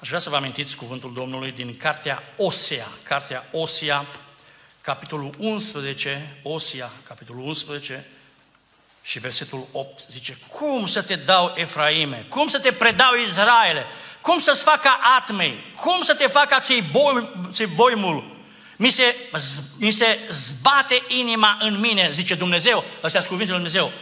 Aș 0.01 0.09
vrea 0.09 0.21
să 0.21 0.31
vă 0.31 0.37
amintiți 0.37 0.77
cuvântul 0.77 1.13
Domnului 1.13 1.53
din 1.53 1.77
Cartea 1.77 2.23
Osea, 2.37 2.87
Cartea 3.03 3.45
Osea, 3.53 4.07
capitolul 4.81 5.35
11, 5.39 6.41
Osea, 6.43 6.91
capitolul 7.07 7.45
11, 7.45 8.07
și 9.07 9.19
versetul 9.19 9.67
8 9.73 10.07
zice, 10.09 10.39
cum 10.49 10.87
să 10.87 11.03
te 11.03 11.17
dau 11.17 11.53
Efraime? 11.57 12.27
Cum 12.29 12.49
să 12.49 12.59
te 12.59 12.73
predau 12.73 13.15
Israele? 13.15 13.87
Cum 14.21 14.41
să-ți 14.41 14.63
facă 14.63 14.89
atmei? 15.19 15.73
Cum 15.81 16.03
să 16.03 16.15
te 16.15 16.27
facă 16.27 16.57
ți 16.61 16.83
boi, 16.91 17.29
boimul? 17.75 18.37
Mi 18.77 18.91
se, 18.91 19.17
mi 19.79 19.91
se 19.91 20.19
zbate 20.31 21.03
inima 21.09 21.59
în 21.61 21.81
mine, 21.81 22.11
zice 22.13 22.35
Dumnezeu, 22.35 22.85
ăstea 23.03 23.21
sunt 23.21 23.33
cuvintele 23.33 23.59
lui 23.59 23.71
Dumnezeu. 23.71 23.93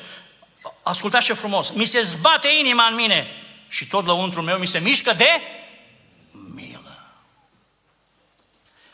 Ascultați 0.83 1.25
ce 1.25 1.33
frumos, 1.33 1.71
mi 1.71 1.85
se 1.85 2.01
zbate 2.01 2.49
inima 2.61 2.87
în 2.87 2.95
mine 2.95 3.27
și 3.69 3.87
tot 3.87 4.07
lăuntru 4.07 4.43
meu 4.43 4.59
mi 4.59 4.67
se 4.67 4.79
mișcă 4.79 5.12
de 5.12 5.29
milă. 6.31 7.09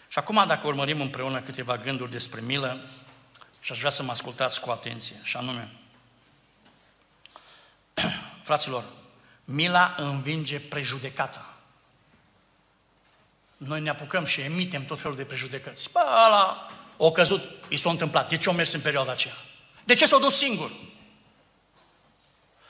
Și 0.08 0.18
acum, 0.18 0.44
dacă 0.46 0.66
urmărim 0.66 1.00
împreună 1.00 1.40
câteva 1.40 1.76
gânduri 1.76 2.10
despre 2.10 2.40
milă, 2.40 2.88
și 3.60 3.72
aș 3.72 3.78
vrea 3.78 3.90
să 3.90 4.02
mă 4.02 4.10
ascultați 4.10 4.60
cu 4.60 4.70
atenție, 4.70 5.16
și 5.22 5.36
anume, 5.36 5.68
Fraților, 8.48 8.84
mila 9.44 9.94
învinge 9.96 10.60
prejudecata. 10.60 11.54
Noi 13.56 13.80
ne 13.80 13.90
apucăm 13.90 14.24
și 14.24 14.40
emitem 14.40 14.84
tot 14.84 15.00
felul 15.00 15.16
de 15.16 15.24
prejudecăți. 15.24 15.88
Bă, 15.92 16.00
ăla 16.26 16.70
o 16.96 17.10
căzut, 17.10 17.42
i 17.68 17.76
s-a 17.76 17.90
întâmplat. 17.90 18.28
De 18.28 18.36
ce 18.36 18.48
o 18.48 18.52
mers 18.52 18.72
în 18.72 18.80
perioada 18.80 19.12
aceea? 19.12 19.34
De 19.84 19.94
ce 19.94 20.06
s-a 20.06 20.18
dus 20.18 20.36
singur? 20.36 20.70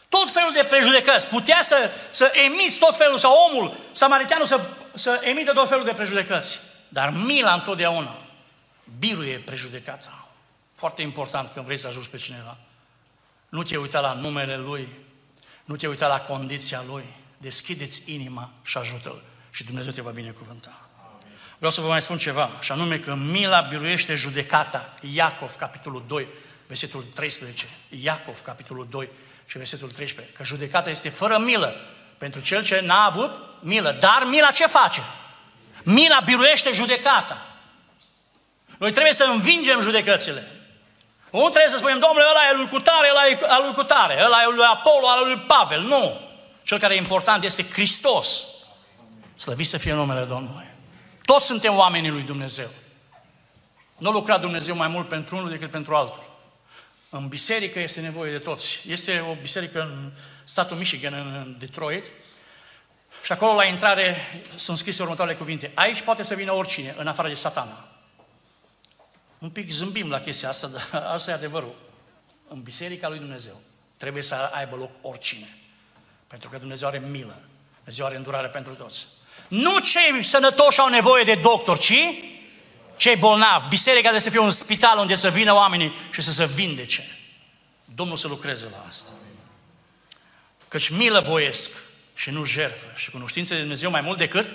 Tot 0.09 0.31
felul 0.31 0.53
de 0.53 0.65
prejudecăți. 0.65 1.27
Putea 1.27 1.63
să, 1.63 1.91
să 2.11 2.33
emiți 2.47 2.79
tot 2.79 2.97
felul, 2.97 3.19
sau 3.19 3.35
omul, 3.51 3.77
samariteanul 3.93 4.47
să, 4.47 4.61
să 4.95 5.21
emită 5.23 5.53
tot 5.53 5.69
felul 5.69 5.85
de 5.85 5.95
prejudecăți. 5.95 6.59
Dar 6.89 7.11
mila 7.11 7.53
întotdeauna 7.53 8.27
biruie 8.99 9.39
prejudecata. 9.39 10.29
Foarte 10.75 11.03
important 11.03 11.49
când 11.49 11.65
vrei 11.65 11.79
să 11.79 11.87
ajungi 11.87 12.09
pe 12.09 12.17
cineva. 12.17 12.57
Nu 13.49 13.63
te 13.63 13.77
uita 13.77 14.01
la 14.01 14.13
numele 14.13 14.57
lui, 14.57 14.89
nu 15.71 15.77
te 15.77 15.89
uita 15.89 16.07
la 16.07 16.21
condiția 16.21 16.83
lui. 16.87 17.05
Deschideți 17.37 18.03
inima 18.05 18.51
și 18.63 18.79
ajută-l. 18.79 19.23
Și 19.51 19.65
Dumnezeu 19.65 19.93
te 19.93 20.01
va 20.01 20.11
binecuvânta. 20.11 20.89
Vreau 21.57 21.73
să 21.73 21.81
vă 21.81 21.87
mai 21.87 22.03
spun 22.03 22.19
ceva, 22.19 22.51
și 22.61 22.73
anume 22.73 22.99
că 22.99 23.15
mila 23.15 23.61
biruiește 23.61 24.15
judecata. 24.15 24.95
Iacov, 25.01 25.55
capitolul 25.55 26.05
2, 26.07 26.27
versetul 26.67 27.05
13. 27.15 27.67
Iacov, 27.89 28.41
capitolul 28.41 28.87
2 28.91 29.09
și 29.47 29.57
versetul 29.57 29.91
13. 29.91 30.35
Că 30.35 30.45
judecata 30.45 30.91
este 30.91 31.09
fără 31.09 31.39
milă 31.39 31.75
pentru 32.19 32.41
cel 32.41 32.65
ce 32.65 32.81
n-a 32.81 33.05
avut 33.05 33.41
milă. 33.61 33.97
Dar 34.01 34.27
mila 34.29 34.51
ce 34.51 34.67
face? 34.67 35.01
Mila 35.83 36.21
biruiește 36.25 36.73
judecata. 36.73 37.57
Noi 38.79 38.91
trebuie 38.91 39.13
să 39.13 39.25
învingem 39.25 39.81
judecățile. 39.81 40.47
Nu 41.31 41.49
trebuie 41.49 41.71
să 41.71 41.77
spunem, 41.77 41.99
domnule, 41.99 42.25
ăla 42.31 42.41
e 42.51 42.57
lui 42.57 42.69
Cutare, 42.69 43.09
ăla 43.11 43.27
e 43.27 43.39
al 43.49 43.63
lui 43.63 43.75
Cutare, 43.75 44.23
ăla 44.25 44.43
e 44.43 44.55
lui 44.55 44.65
Apollo, 44.65 45.09
al 45.09 45.27
lui 45.27 45.37
Pavel. 45.37 45.81
Nu. 45.81 46.21
Cel 46.63 46.79
care 46.79 46.95
e 46.95 46.97
important 46.97 47.45
este 47.45 47.65
Hristos. 47.73 48.43
Slăvit 49.37 49.67
să 49.67 49.77
fie 49.77 49.93
numele 49.93 50.25
Domnului. 50.25 50.69
Toți 51.25 51.47
suntem 51.47 51.77
oamenii 51.77 52.11
lui 52.11 52.23
Dumnezeu. 52.23 52.69
Nu 53.97 54.11
lucra 54.11 54.39
Dumnezeu 54.39 54.77
mai 54.77 54.89
mult 54.89 55.09
pentru 55.09 55.37
unul 55.37 55.51
decât 55.51 55.71
pentru 55.71 55.95
altul. 55.95 56.31
În 57.11 57.29
biserică 57.29 57.79
este 57.79 58.01
nevoie 58.01 58.31
de 58.31 58.39
toți. 58.39 58.81
Este 58.87 59.25
o 59.31 59.35
biserică 59.41 59.81
în 59.81 60.11
statul 60.45 60.77
Michigan, 60.77 61.13
în 61.13 61.57
Detroit, 61.59 62.05
și 63.23 63.33
acolo 63.33 63.55
la 63.55 63.65
intrare 63.65 64.17
sunt 64.57 64.79
scrise 64.79 65.03
următoarele 65.03 65.37
cuvinte. 65.37 65.73
Aici 65.75 66.01
poate 66.01 66.23
să 66.23 66.35
vină 66.35 66.53
oricine, 66.53 66.95
în 66.99 67.07
afară 67.07 67.29
de 67.29 67.35
satana. 67.35 67.89
Un 69.41 69.51
pic 69.51 69.71
zâmbim 69.71 70.11
la 70.11 70.21
chestia 70.21 70.49
asta, 70.49 70.67
dar 70.67 71.03
asta 71.15 71.31
e 71.31 71.35
adevărul. 71.35 71.75
În 72.49 72.63
Biserica 72.63 73.09
lui 73.09 73.19
Dumnezeu 73.19 73.61
trebuie 73.97 74.23
să 74.23 74.35
aibă 74.35 74.77
loc 74.77 74.91
oricine. 75.01 75.59
Pentru 76.27 76.49
că 76.49 76.59
Dumnezeu 76.59 76.89
are 76.89 76.99
milă. 76.99 77.41
Dumnezeu 77.77 78.07
are 78.07 78.17
îndurare 78.17 78.49
pentru 78.49 78.73
toți. 78.73 79.07
Nu 79.49 79.79
cei 79.79 80.23
sănătoși 80.23 80.81
au 80.81 80.89
nevoie 80.89 81.25
de 81.25 81.35
doctor, 81.35 81.79
ci 81.79 81.95
cei 82.97 83.17
bolnavi. 83.17 83.69
Biserica 83.69 84.01
trebuie 84.01 84.21
să 84.21 84.31
fie 84.31 84.39
un 84.39 84.51
spital 84.51 84.99
unde 84.99 85.15
să 85.15 85.31
vină 85.31 85.55
oamenii 85.55 85.93
și 86.11 86.21
să 86.21 86.33
se 86.33 86.47
vindece. 86.47 87.19
Domnul 87.95 88.17
să 88.17 88.29
lucreze 88.29 88.65
la 88.71 88.85
asta. 88.89 89.11
Căci 90.69 90.89
milă 90.89 91.21
voiesc 91.21 91.71
și 92.15 92.31
nu 92.31 92.45
jertfă. 92.45 92.87
Și 92.95 93.11
cunoștință 93.11 93.55
de 93.55 93.61
Dumnezeu 93.61 93.91
mai 93.91 94.01
mult 94.01 94.19
decât 94.19 94.53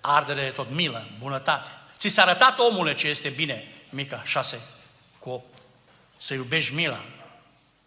ardere 0.00 0.42
de 0.42 0.48
tot 0.48 0.70
milă, 0.70 1.08
bunătate. 1.18 1.70
Ți 1.96 2.08
s-a 2.08 2.22
arătat 2.22 2.58
omule 2.58 2.94
ce 2.94 3.08
este 3.08 3.28
bine 3.28 3.64
Mica 3.92 4.22
6 4.24 4.60
cu 5.18 5.30
8. 5.30 5.44
Să 6.18 6.34
iubești 6.34 6.74
mila. 6.74 7.04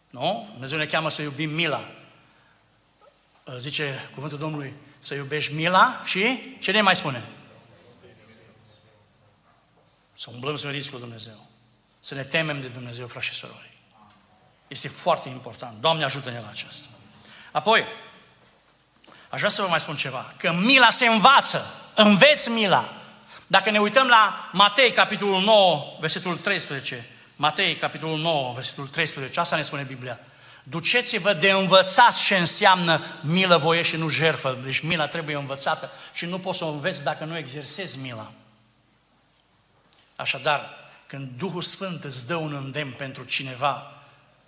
Nu? 0.10 0.48
Dumnezeu 0.52 0.78
ne 0.78 0.86
cheamă 0.86 1.10
să 1.10 1.22
iubim 1.22 1.50
mila. 1.50 1.90
Zice 3.58 4.10
cuvântul 4.14 4.38
Domnului, 4.38 4.74
să 5.00 5.14
iubești 5.14 5.54
mila 5.54 6.02
și 6.06 6.40
ce 6.60 6.72
ne 6.72 6.82
mai 6.82 6.96
spune? 6.96 7.24
Să 10.18 10.30
umblăm 10.34 10.56
smeriți 10.56 10.92
cu 10.92 10.98
Dumnezeu. 10.98 11.46
Să 12.02 12.14
ne 12.14 12.24
temem 12.24 12.62
de 12.62 12.68
Dumnezeu, 12.68 13.08
frați 13.08 13.26
și 13.26 13.34
surori. 13.34 13.78
Este 14.68 14.88
foarte 14.88 15.30
important. 15.30 15.82
Doamne 15.82 16.04
ajută-ne 16.04 16.40
la 16.40 16.50
acesta. 16.50 16.88
Apoi, 17.52 17.86
aș 19.30 19.38
vrea 19.38 19.50
să 19.50 19.62
vă 19.62 19.68
mai 19.68 19.80
spun 19.80 19.96
ceva. 19.96 20.34
Că 20.38 20.52
mila 20.52 20.90
se 20.90 21.08
învață. 21.08 21.66
Înveți 21.96 22.50
mila. 22.50 23.05
Dacă 23.48 23.72
ne 23.72 23.80
uităm 23.80 24.08
la 24.08 24.50
Matei, 24.52 24.92
capitolul 24.92 25.42
9, 25.42 25.98
versetul 26.00 26.38
13, 26.38 27.10
Matei, 27.36 27.76
capitolul 27.76 28.18
9, 28.18 28.54
versetul 28.54 28.88
13, 28.88 29.40
asta 29.40 29.56
ne 29.56 29.62
spune 29.62 29.84
Biblia. 29.84 30.20
Duceți-vă 30.64 31.34
de 31.34 31.52
învățați 31.52 32.24
ce 32.24 32.38
înseamnă 32.38 33.02
milă 33.22 33.58
voie 33.58 33.82
și 33.82 33.96
nu 33.96 34.10
jerfă. 34.10 34.58
Deci 34.64 34.80
mila 34.80 35.08
trebuie 35.08 35.36
învățată 35.36 35.90
și 36.14 36.26
nu 36.26 36.40
poți 36.40 36.58
să 36.58 36.66
o 36.66 36.70
înveți 36.70 37.04
dacă 37.04 37.24
nu 37.24 37.38
exersezi 37.38 37.98
mila. 37.98 38.32
Așadar, 40.16 40.70
când 41.08 41.30
Duhul 41.38 41.62
Sfânt 41.62 42.04
îți 42.04 42.28
dă 42.28 42.36
un 42.36 42.54
îndemn 42.54 42.92
pentru 42.92 43.24
cineva, 43.24 43.94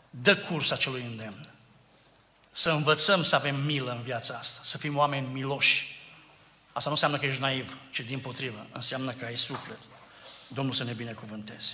dă 0.09 0.37
curs 0.37 0.71
acelui 0.71 1.03
îndemn. 1.09 1.49
Să 2.51 2.69
învățăm 2.69 3.23
să 3.23 3.35
avem 3.35 3.55
milă 3.55 3.91
în 3.91 4.01
viața 4.01 4.33
asta, 4.39 4.59
să 4.63 4.77
fim 4.77 4.97
oameni 4.97 5.27
miloși. 5.33 5.96
Asta 6.77 6.89
nu 6.89 6.95
înseamnă 6.95 7.17
că 7.17 7.25
ești 7.25 7.41
naiv, 7.41 7.77
ci 7.91 7.99
din 7.99 8.19
potrivă, 8.19 8.67
înseamnă 8.71 9.11
că 9.11 9.25
ai 9.25 9.37
suflet. 9.37 9.77
Domnul 10.47 10.73
să 10.73 10.83
ne 10.83 10.91
binecuvânteze. 10.91 11.73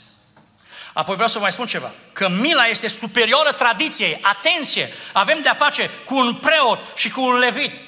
Apoi 0.93 1.13
vreau 1.13 1.29
să 1.29 1.37
vă 1.37 1.43
mai 1.43 1.51
spun 1.51 1.67
ceva, 1.67 1.91
că 2.13 2.29
mila 2.29 2.65
este 2.65 2.87
superioră 2.87 3.51
tradiției. 3.51 4.19
Atenție! 4.21 4.93
Avem 5.13 5.41
de-a 5.41 5.53
face 5.53 5.89
cu 6.05 6.15
un 6.15 6.35
preot 6.35 6.79
și 6.95 7.09
cu 7.09 7.21
un 7.21 7.35
levit 7.35 7.79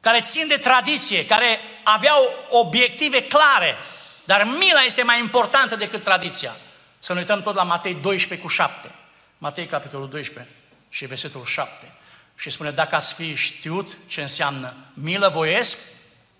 care 0.00 0.20
țin 0.20 0.48
de 0.48 0.56
tradiție, 0.56 1.26
care 1.26 1.58
aveau 1.82 2.34
obiective 2.50 3.22
clare, 3.22 3.76
dar 4.24 4.44
mila 4.44 4.80
este 4.86 5.02
mai 5.02 5.18
importantă 5.18 5.76
decât 5.76 6.02
tradiția. 6.02 6.56
Să 6.98 7.12
ne 7.12 7.18
uităm 7.18 7.42
tot 7.42 7.54
la 7.54 7.62
Matei 7.62 7.94
12 7.94 8.46
cu 8.46 8.52
7. 8.52 8.94
Matei 9.38 9.66
capitolul 9.66 10.08
12 10.08 10.52
și 10.88 11.06
versetul 11.06 11.44
7. 11.44 11.92
Și 12.36 12.50
spune, 12.50 12.70
dacă 12.70 12.94
ați 12.94 13.14
fi 13.14 13.34
știut 13.34 13.98
ce 14.06 14.22
înseamnă 14.22 14.74
milă 14.94 15.28
voiesc, 15.28 15.78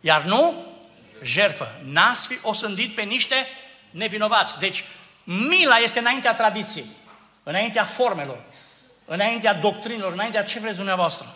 iar 0.05 0.23
nu 0.23 0.55
jerfă. 1.23 1.81
N-ați 1.83 2.27
fi 2.27 2.39
osândit 2.43 2.95
pe 2.95 3.03
niște 3.03 3.35
nevinovați. 3.91 4.59
Deci, 4.59 4.85
mila 5.25 5.77
este 5.77 5.99
înaintea 5.99 6.35
tradiției, 6.35 6.87
înaintea 7.43 7.85
formelor, 7.85 8.39
înaintea 9.05 9.55
doctrinilor, 9.55 10.13
înaintea 10.13 10.45
ce 10.45 10.59
vreți 10.59 10.77
dumneavoastră. 10.77 11.27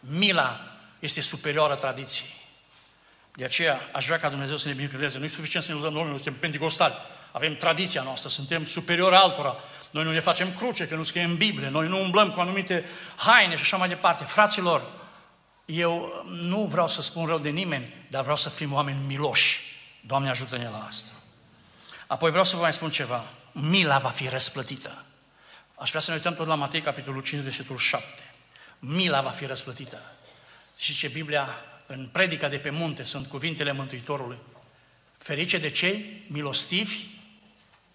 Mila 0.00 0.60
este 0.98 1.20
superioară 1.20 1.74
tradiției. 1.74 2.28
De 3.32 3.44
aceea 3.44 3.80
aș 3.92 4.04
vrea 4.04 4.18
ca 4.18 4.28
Dumnezeu 4.28 4.56
să 4.56 4.68
ne 4.68 4.74
binecuvânteze. 4.74 5.18
Nu 5.18 5.24
e 5.24 5.28
suficient 5.28 5.64
să 5.64 5.70
ne 5.70 5.78
lăudăm, 5.78 5.94
Domnului, 5.94 6.20
suntem 6.20 6.40
pentecostali. 6.40 6.94
Avem 7.32 7.56
tradiția 7.56 8.02
noastră, 8.02 8.28
suntem 8.28 8.66
superiori 8.66 9.14
altora. 9.14 9.56
Noi 9.90 10.04
nu 10.04 10.12
ne 10.12 10.20
facem 10.20 10.52
cruce, 10.56 10.88
că 10.88 10.94
nu 10.94 11.02
scrie 11.02 11.22
în 11.22 11.36
Biblie, 11.36 11.68
noi 11.68 11.88
nu 11.88 12.00
umblăm 12.00 12.32
cu 12.32 12.40
anumite 12.40 12.84
haine 13.16 13.56
și 13.56 13.62
așa 13.62 13.76
mai 13.76 13.88
departe. 13.88 14.24
Fraților, 14.24 14.82
eu 15.70 16.24
nu 16.26 16.64
vreau 16.64 16.86
să 16.86 17.02
spun 17.02 17.26
rău 17.26 17.38
de 17.38 17.48
nimeni, 17.48 17.94
dar 18.08 18.22
vreau 18.22 18.36
să 18.36 18.48
fim 18.48 18.72
oameni 18.72 19.06
miloși. 19.06 19.60
Doamne 20.06 20.28
ajută-ne 20.28 20.68
la 20.68 20.84
asta. 20.88 21.10
Apoi 22.06 22.30
vreau 22.30 22.44
să 22.44 22.56
vă 22.56 22.62
mai 22.62 22.72
spun 22.72 22.90
ceva. 22.90 23.24
Mila 23.52 23.98
va 23.98 24.08
fi 24.08 24.28
răsplătită. 24.28 25.04
Aș 25.74 25.88
vrea 25.88 26.00
să 26.00 26.10
ne 26.10 26.16
uităm 26.16 26.34
tot 26.34 26.46
la 26.46 26.54
Matei, 26.54 26.80
capitolul 26.80 27.22
5, 27.22 27.42
versetul 27.42 27.78
7. 27.78 28.06
Mila 28.78 29.20
va 29.20 29.30
fi 29.30 29.46
răsplătită. 29.46 30.12
Și 30.78 30.94
ce 30.94 31.08
Biblia, 31.08 31.48
în 31.86 32.08
predica 32.12 32.48
de 32.48 32.58
pe 32.58 32.70
munte, 32.70 33.02
sunt 33.02 33.26
cuvintele 33.26 33.72
Mântuitorului. 33.72 34.38
Ferice 35.18 35.58
de 35.58 35.70
cei 35.70 36.24
milostivi, 36.26 37.04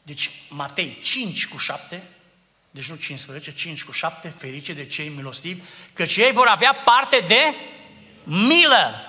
deci 0.04 0.30
Matei 0.50 1.00
5 1.02 1.48
cu 1.48 1.58
7, 1.58 2.04
deci 2.76 2.90
nu 2.90 2.96
15, 2.96 3.54
5 3.54 3.84
cu 3.84 3.92
7, 3.92 4.34
ferice 4.38 4.74
de 4.74 4.86
cei 4.86 5.10
milostivi, 5.10 5.62
căci 5.94 6.16
ei 6.16 6.32
vor 6.32 6.48
avea 6.48 6.74
parte 6.74 7.26
de 7.28 7.56
milă. 8.24 9.02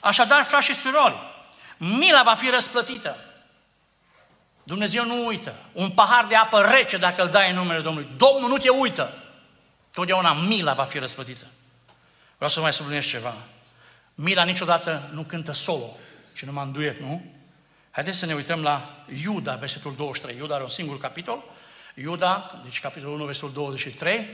Așadar, 0.00 0.44
frați 0.44 0.66
și 0.66 0.74
surori, 0.74 1.14
mila 1.76 2.22
va 2.22 2.34
fi 2.34 2.50
răsplătită. 2.50 3.16
Dumnezeu 4.62 5.04
nu 5.04 5.26
uită. 5.26 5.54
Un 5.72 5.90
pahar 5.90 6.26
de 6.26 6.36
apă 6.36 6.60
rece 6.60 6.96
dacă 6.96 7.22
îl 7.22 7.28
dai 7.28 7.50
în 7.50 7.56
numele 7.56 7.80
Domnului. 7.80 8.08
Domnul 8.16 8.48
nu 8.48 8.58
te 8.58 8.68
uită. 8.68 9.22
Totdeauna 9.90 10.32
mila 10.32 10.72
va 10.72 10.84
fi 10.84 10.98
răsplătită. 10.98 11.46
Vreau 12.34 12.50
să 12.50 12.60
mai 12.60 12.72
subliniez 12.72 13.04
ceva. 13.04 13.34
Mila 14.14 14.44
niciodată 14.44 15.08
nu 15.12 15.22
cântă 15.22 15.52
solo, 15.52 15.96
ci 16.34 16.42
numai 16.42 16.64
în 16.64 16.72
duet, 16.72 17.00
nu? 17.00 17.24
Haideți 17.90 18.18
să 18.18 18.26
ne 18.26 18.34
uităm 18.34 18.62
la 18.62 19.04
Iuda, 19.22 19.54
versetul 19.54 19.94
23. 19.96 20.36
Iuda 20.36 20.54
are 20.54 20.62
un 20.62 20.68
singur 20.68 20.98
capitol. 20.98 21.44
Iuda, 21.94 22.60
deci 22.64 22.80
capitolul 22.80 23.14
1, 23.14 23.24
versetul 23.24 23.52
23, 23.52 24.28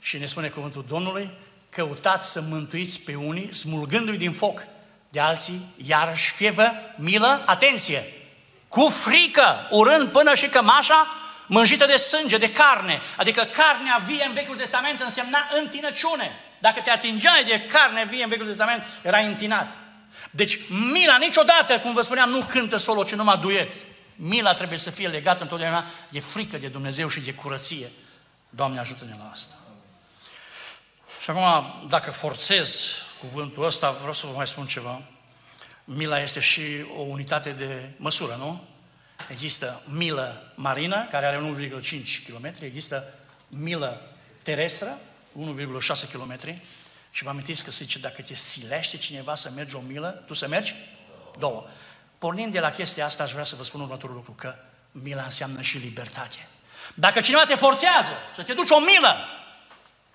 și 0.00 0.18
ne 0.18 0.26
spune 0.26 0.48
cuvântul 0.48 0.84
Domnului, 0.88 1.30
căutați 1.68 2.30
să 2.30 2.40
mântuiți 2.40 3.00
pe 3.00 3.14
unii, 3.14 3.54
smulgându-i 3.54 4.16
din 4.16 4.32
foc, 4.32 4.62
de 5.08 5.20
alții, 5.20 5.60
iarăși 5.86 6.32
fievă, 6.32 6.72
milă, 6.96 7.42
atenție, 7.46 8.04
cu 8.68 8.88
frică, 8.88 9.68
urând 9.70 10.08
până 10.08 10.34
și 10.34 10.46
cămașa 10.46 11.06
mânjită 11.46 11.86
de 11.86 11.96
sânge, 11.96 12.38
de 12.38 12.52
carne. 12.52 13.00
Adică 13.16 13.42
carnea 13.42 14.02
vie 14.06 14.24
în 14.26 14.32
Vechiul 14.32 14.56
Testament 14.56 15.00
însemna 15.00 15.38
întinăciune. 15.60 16.30
Dacă 16.58 16.80
te 16.80 16.90
atingeai 16.90 17.44
de 17.44 17.60
carne 17.60 18.04
vie 18.04 18.22
în 18.22 18.28
Vechiul 18.28 18.46
Testament, 18.46 18.82
era 19.02 19.18
întinat. 19.18 19.76
Deci 20.30 20.58
mila 20.68 21.16
niciodată, 21.16 21.78
cum 21.78 21.92
vă 21.92 22.00
spuneam, 22.00 22.30
nu 22.30 22.42
cântă 22.42 22.76
solo, 22.76 23.04
ci 23.04 23.14
numai 23.14 23.38
duet. 23.38 23.72
Mila 24.16 24.54
trebuie 24.54 24.78
să 24.78 24.90
fie 24.90 25.08
legată 25.08 25.42
întotdeauna 25.42 25.84
de 26.10 26.20
frică 26.20 26.58
de 26.58 26.68
Dumnezeu 26.68 27.08
și 27.08 27.20
de 27.20 27.34
curăție. 27.34 27.90
Doamne 28.50 28.78
ajută-ne 28.78 29.14
la 29.18 29.30
asta. 29.32 29.54
Și 31.22 31.30
acum, 31.30 31.88
dacă 31.88 32.10
forțez 32.10 32.80
cuvântul 33.20 33.64
ăsta, 33.64 33.90
vreau 33.90 34.12
să 34.12 34.26
vă 34.26 34.32
mai 34.32 34.46
spun 34.46 34.66
ceva. 34.66 35.02
Mila 35.84 36.20
este 36.20 36.40
și 36.40 36.62
o 36.96 37.00
unitate 37.00 37.50
de 37.50 37.90
măsură, 37.96 38.34
nu? 38.34 38.64
Există 39.30 39.82
milă 39.86 40.52
marină, 40.54 41.06
care 41.10 41.26
are 41.26 41.56
1,5 41.80 41.92
km, 42.26 42.52
există 42.60 43.14
milă 43.48 44.00
terestră, 44.42 44.98
1,6 45.38 46.12
km, 46.12 46.38
și 47.10 47.22
vă 47.22 47.28
amintiți 47.28 47.64
că 47.64 47.70
se 47.70 47.84
zice, 47.84 47.98
dacă 47.98 48.22
te 48.22 48.34
silește 48.34 48.96
cineva 48.96 49.34
să 49.34 49.50
mergi 49.54 49.74
o 49.74 49.80
milă, 49.80 50.08
tu 50.26 50.34
să 50.34 50.48
mergi? 50.48 50.74
Două. 51.38 51.66
Pornind 52.26 52.52
de 52.52 52.60
la 52.60 52.70
chestia 52.70 53.04
asta, 53.04 53.22
aș 53.22 53.32
vrea 53.32 53.44
să 53.44 53.56
vă 53.56 53.64
spun 53.64 53.80
următorul 53.80 54.14
lucru, 54.14 54.32
că 54.32 54.54
mila 54.92 55.22
înseamnă 55.22 55.62
și 55.62 55.78
libertate. 55.78 56.48
Dacă 56.94 57.20
cineva 57.20 57.44
te 57.44 57.54
forțează 57.54 58.10
să 58.34 58.42
te 58.42 58.52
duci 58.52 58.70
o 58.70 58.78
milă, 58.78 59.16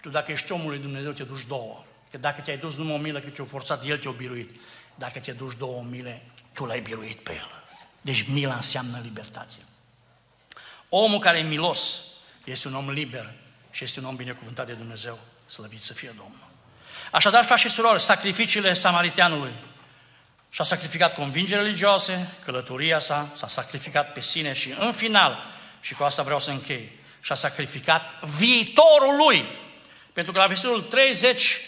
tu 0.02 0.10
dacă 0.10 0.32
ești 0.32 0.52
omul 0.52 0.70
lui 0.70 0.80
Dumnezeu, 0.80 1.12
te 1.12 1.24
duci 1.24 1.46
două. 1.48 1.84
Că 2.12 2.18
dacă 2.18 2.42
te-ai 2.42 2.58
dus 2.58 2.76
numai 2.76 2.94
o 2.94 2.98
milă, 2.98 3.20
că 3.20 3.30
te-a 3.30 3.46
forțat, 3.46 3.86
El 3.86 3.98
te-a 3.98 4.12
biruit. 4.12 4.60
Dacă 4.96 5.20
te 5.20 5.32
duci 5.32 5.58
două 5.58 5.84
mile, 5.90 6.22
tu 6.54 6.66
l-ai 6.66 6.80
biruit 6.80 7.18
pe 7.18 7.32
El. 7.32 7.64
Deci 8.02 8.28
mila 8.28 8.56
înseamnă 8.56 9.00
libertate. 9.04 9.56
Omul 10.90 11.20
care 11.20 11.38
e 11.38 11.44
milos 11.44 12.00
este 12.44 12.68
un 12.68 12.76
om 12.76 12.90
liber 12.90 13.34
și 13.70 13.84
este 13.84 14.00
un 14.00 14.06
om 14.06 14.16
binecuvântat 14.16 14.66
de 14.66 14.74
Dumnezeu. 14.74 15.20
Slăvit 15.48 15.82
să 15.82 15.94
fie 15.94 16.14
Domnul. 16.18 16.48
Așadar, 17.12 17.44
frați 17.44 17.62
și 17.62 17.70
surori, 17.70 18.02
sacrificiile 18.02 18.74
samariteanului 18.74 19.54
și-a 20.54 20.64
sacrificat 20.64 21.14
convingeri 21.14 21.64
religioase, 21.64 22.30
călătoria 22.46 23.00
sa, 23.00 23.28
s-a 23.36 23.48
sacrificat 23.48 24.14
pe 24.14 24.22
sine 24.22 24.54
și 24.54 24.74
în 24.80 24.94
final, 24.94 25.44
și 25.82 25.94
cu 25.94 26.04
asta 26.04 26.24
vreau 26.24 26.40
să 26.40 26.50
închei, 26.50 27.00
și-a 27.22 27.36
sacrificat 27.36 28.24
viitorul 28.38 29.16
lui. 29.26 29.46
Pentru 30.14 30.32
că 30.32 30.40
la 30.40 30.46
versetul 30.46 30.82
30 30.82 31.60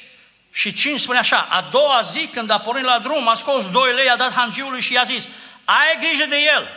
și 0.52 0.74
5 0.74 1.00
spune 1.00 1.18
așa, 1.18 1.48
a 1.50 1.70
doua 1.72 2.02
zi 2.02 2.30
când 2.34 2.50
a 2.50 2.60
pornit 2.60 2.86
la 2.86 3.00
drum, 3.00 3.28
a 3.28 3.36
scos 3.36 3.72
doi 3.72 3.94
lei, 3.94 4.10
a 4.10 4.16
dat 4.16 4.34
hangiului 4.34 4.82
și 4.82 4.94
i-a 4.94 5.04
zis, 5.04 5.28
ai 5.66 5.98
grijă 6.00 6.26
de 6.30 6.38
el 6.56 6.68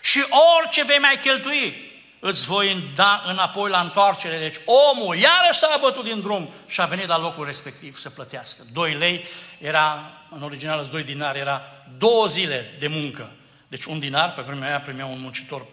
și 0.00 0.24
orice 0.58 0.84
vei 0.84 0.98
mai 0.98 1.18
cheltui, 1.22 1.90
îți 2.20 2.46
voi 2.46 2.90
da 2.94 3.22
înapoi 3.26 3.70
la 3.70 3.80
întoarcere. 3.80 4.38
Deci 4.38 4.56
omul 4.64 5.16
iarăși 5.16 5.58
s-a 5.58 5.78
bătut 5.80 6.04
din 6.04 6.20
drum 6.20 6.50
și 6.66 6.80
a 6.80 6.84
venit 6.84 7.06
la 7.06 7.18
locul 7.18 7.44
respectiv 7.44 7.98
să 7.98 8.10
plătească. 8.10 8.62
Doi 8.72 8.94
lei 8.94 9.26
era, 9.58 10.12
în 10.34 10.42
original, 10.42 10.88
doi 10.90 11.02
dinari, 11.02 11.38
era 11.38 11.62
două 11.98 12.26
zile 12.26 12.76
de 12.78 12.86
muncă. 12.86 13.30
Deci 13.68 13.84
un 13.84 13.98
dinar, 13.98 14.32
pe 14.32 14.42
vremea 14.42 14.68
aia 14.68 14.80
primea 14.80 15.06
un 15.06 15.20
muncitor 15.20 15.66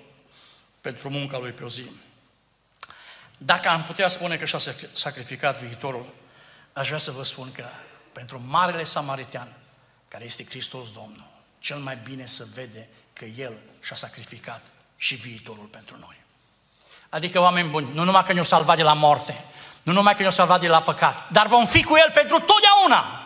pentru 0.81 1.09
munca 1.09 1.37
lui 1.37 1.51
pe 1.51 1.63
o 1.63 1.69
zi. 1.69 1.83
Dacă 3.37 3.69
am 3.69 3.83
putea 3.83 4.07
spune 4.07 4.35
că 4.37 4.45
și-a 4.45 4.59
sacrificat 4.93 5.61
viitorul, 5.61 6.05
aș 6.73 6.87
vrea 6.87 6.99
să 6.99 7.11
vă 7.11 7.23
spun 7.23 7.51
că 7.51 7.63
pentru 8.11 8.41
Marele 8.47 8.83
Samaritean, 8.83 9.53
care 10.07 10.23
este 10.23 10.45
Hristos 10.49 10.91
Domnul, 10.91 11.27
cel 11.59 11.77
mai 11.77 11.97
bine 12.03 12.25
să 12.25 12.45
vede 12.53 12.89
că 13.13 13.25
El 13.25 13.53
și-a 13.81 13.95
sacrificat 13.95 14.61
și 14.97 15.15
viitorul 15.15 15.65
pentru 15.65 15.97
noi. 15.99 16.21
Adică 17.09 17.39
oameni 17.39 17.69
buni, 17.69 17.93
nu 17.93 18.03
numai 18.03 18.23
că 18.23 18.33
ne-o 18.33 18.43
salvat 18.43 18.77
de 18.77 18.83
la 18.83 18.93
moarte, 18.93 19.43
nu 19.83 19.93
numai 19.93 20.15
că 20.15 20.21
ne-o 20.21 20.31
salvat 20.31 20.59
de 20.59 20.67
la 20.67 20.81
păcat, 20.81 21.31
dar 21.31 21.47
vom 21.47 21.65
fi 21.65 21.83
cu 21.83 21.95
El 21.95 22.11
pentru 22.13 22.39
totdeauna. 22.39 23.18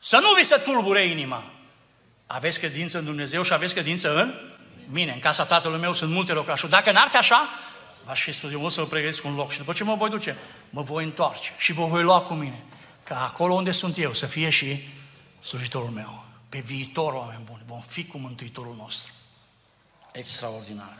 Să 0.00 0.16
nu 0.16 0.34
vi 0.36 0.44
se 0.44 0.56
tulbure 0.56 1.04
inima. 1.04 1.44
aveți 2.26 2.58
credință 2.58 2.98
în 2.98 3.04
Dumnezeu 3.04 3.42
și 3.42 3.52
aveți 3.52 3.74
credință 3.74 4.20
în 4.20 4.34
mine. 4.86 5.12
În 5.12 5.18
casa 5.18 5.44
tatălui 5.44 5.80
meu 5.80 5.92
sunt 5.92 6.10
multe 6.10 6.32
locuri. 6.32 6.58
Și 6.58 6.66
dacă 6.66 6.92
n-ar 6.92 7.08
fi 7.08 7.16
așa, 7.16 7.48
v-aș 8.04 8.22
fi 8.22 8.32
studios 8.32 8.74
să 8.74 8.80
vă 8.80 8.86
pregătiți 8.86 9.26
un 9.26 9.34
loc. 9.34 9.52
Și 9.52 9.58
după 9.58 9.72
ce 9.72 9.84
mă 9.84 9.94
voi 9.94 10.10
duce, 10.10 10.36
mă 10.70 10.82
voi 10.82 11.04
întoarce 11.04 11.52
și 11.58 11.72
vă 11.72 11.84
voi 11.84 12.02
lua 12.02 12.20
cu 12.22 12.34
mine. 12.34 12.64
Ca 13.02 13.24
acolo 13.24 13.54
unde 13.54 13.70
sunt 13.70 13.98
eu 13.98 14.12
să 14.12 14.26
fie 14.26 14.50
și 14.50 14.88
slujitorul 15.40 15.88
meu. 15.88 16.24
Pe 16.48 16.58
viitor, 16.58 17.12
oameni 17.12 17.44
buni, 17.44 17.62
vom 17.66 17.80
fi 17.80 18.06
cu 18.06 18.18
Mântuitorul 18.18 18.74
nostru. 18.78 19.12
Extraordinar. 20.12 20.98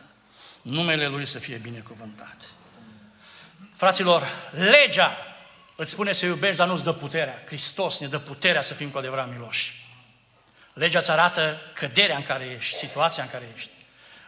Numele 0.61 1.07
Lui 1.07 1.27
să 1.27 1.39
fie 1.39 1.57
binecuvântat. 1.57 2.37
Fraților, 3.75 4.23
legea 4.51 5.17
îți 5.79 5.91
spune 5.91 6.11
să 6.11 6.25
iubești, 6.25 6.55
dar 6.55 6.67
nu-ți 6.67 6.83
dă 6.83 6.93
puterea. 6.93 7.43
Hristos 7.45 7.99
ne 7.99 8.07
dă 8.07 8.19
puterea 8.19 8.61
să 8.61 8.73
fim 8.73 8.89
cu 8.89 8.97
adevărat 8.97 9.29
miloși. 9.29 9.87
Legea 10.73 10.99
îți 10.99 11.11
arată 11.11 11.57
căderea 11.73 12.15
în 12.15 12.23
care 12.23 12.45
ești, 12.57 12.77
situația 12.77 13.23
în 13.23 13.29
care 13.29 13.51
ești. 13.55 13.69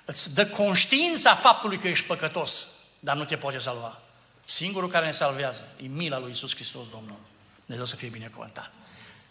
Îți 0.06 0.34
dă 0.34 0.47
conștiința 0.47 1.36
faptului 1.36 1.78
că 1.78 1.88
ești 1.88 2.06
păcătos, 2.06 2.66
dar 2.99 3.16
nu 3.16 3.26
te 3.26 3.38
poate 3.38 3.58
salva. 3.58 3.99
Singurul 4.45 4.89
care 4.89 5.06
ne 5.06 5.12
salvează 5.12 5.68
e 5.82 5.88
mila 5.88 6.20
lui 6.20 6.32
Isus 6.32 6.56
Hristos 6.56 6.89
Domnul. 6.89 7.20
Ne 7.66 7.76
dă 7.76 7.84
să 7.84 7.95
fie 7.95 8.10
binecuvântat. 8.10 8.72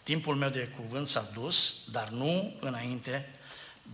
Timpul 0.03 0.35
meu 0.35 0.49
de 0.49 0.73
cuvânt 0.75 1.07
s-a 1.07 1.25
dus, 1.33 1.73
dar 1.91 2.07
nu 2.09 2.55
înainte 2.59 3.29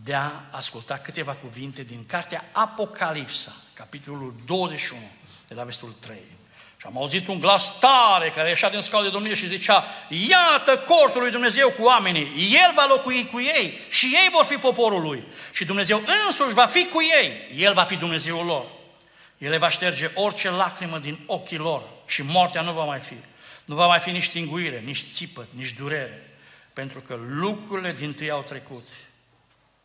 de 0.04 0.14
a 0.14 0.32
asculta 0.52 0.98
câteva 0.98 1.34
cuvinte 1.34 1.84
din 1.84 2.06
cartea 2.06 2.50
Apocalipsa, 2.52 3.56
capitolul 3.74 4.36
21, 4.46 5.02
de 5.48 5.54
la 5.54 5.64
vestul 5.64 5.96
3. 6.00 6.37
Și 6.78 6.86
am 6.86 6.98
auzit 6.98 7.28
un 7.28 7.40
glas 7.40 7.80
tare 7.80 8.30
care 8.30 8.50
ieșea 8.50 8.70
din 8.70 8.82
scaunul 8.82 9.10
de 9.10 9.16
domnie 9.16 9.36
și 9.36 9.48
zicea, 9.48 9.86
iată 10.10 10.78
cortul 10.78 11.22
lui 11.22 11.32
Dumnezeu 11.32 11.70
cu 11.70 11.84
oamenii, 11.84 12.28
El 12.54 12.72
va 12.76 12.86
locui 12.90 13.30
cu 13.32 13.40
ei 13.40 13.80
și 13.90 14.06
ei 14.06 14.30
vor 14.32 14.46
fi 14.46 14.56
poporul 14.56 15.02
lui. 15.02 15.24
Și 15.52 15.66
Dumnezeu 15.66 16.04
însuși 16.26 16.54
va 16.54 16.66
fi 16.66 16.86
cu 16.86 17.00
ei, 17.22 17.62
El 17.64 17.74
va 17.74 17.84
fi 17.84 17.96
Dumnezeul 17.96 18.46
lor. 18.46 18.66
El 19.38 19.50
le 19.50 19.58
va 19.58 19.70
șterge 19.70 20.12
orice 20.14 20.50
lacrimă 20.50 20.98
din 20.98 21.20
ochii 21.26 21.58
lor 21.58 21.84
și 22.06 22.24
moartea 22.24 22.62
nu 22.62 22.72
va 22.72 22.84
mai 22.84 23.00
fi. 23.00 23.16
Nu 23.66 23.76
va 23.76 23.88
mai 23.88 24.00
fi 24.00 24.12
nici 24.12 24.30
tinguire, 24.30 24.80
nici 24.86 25.02
țipăt, 25.14 25.48
nici 25.50 25.74
durere, 25.74 26.38
pentru 26.74 27.00
că 27.00 27.20
lucrurile 27.28 27.92
din 27.92 28.14
tâi 28.14 28.30
au 28.30 28.42
trecut. 28.42 28.88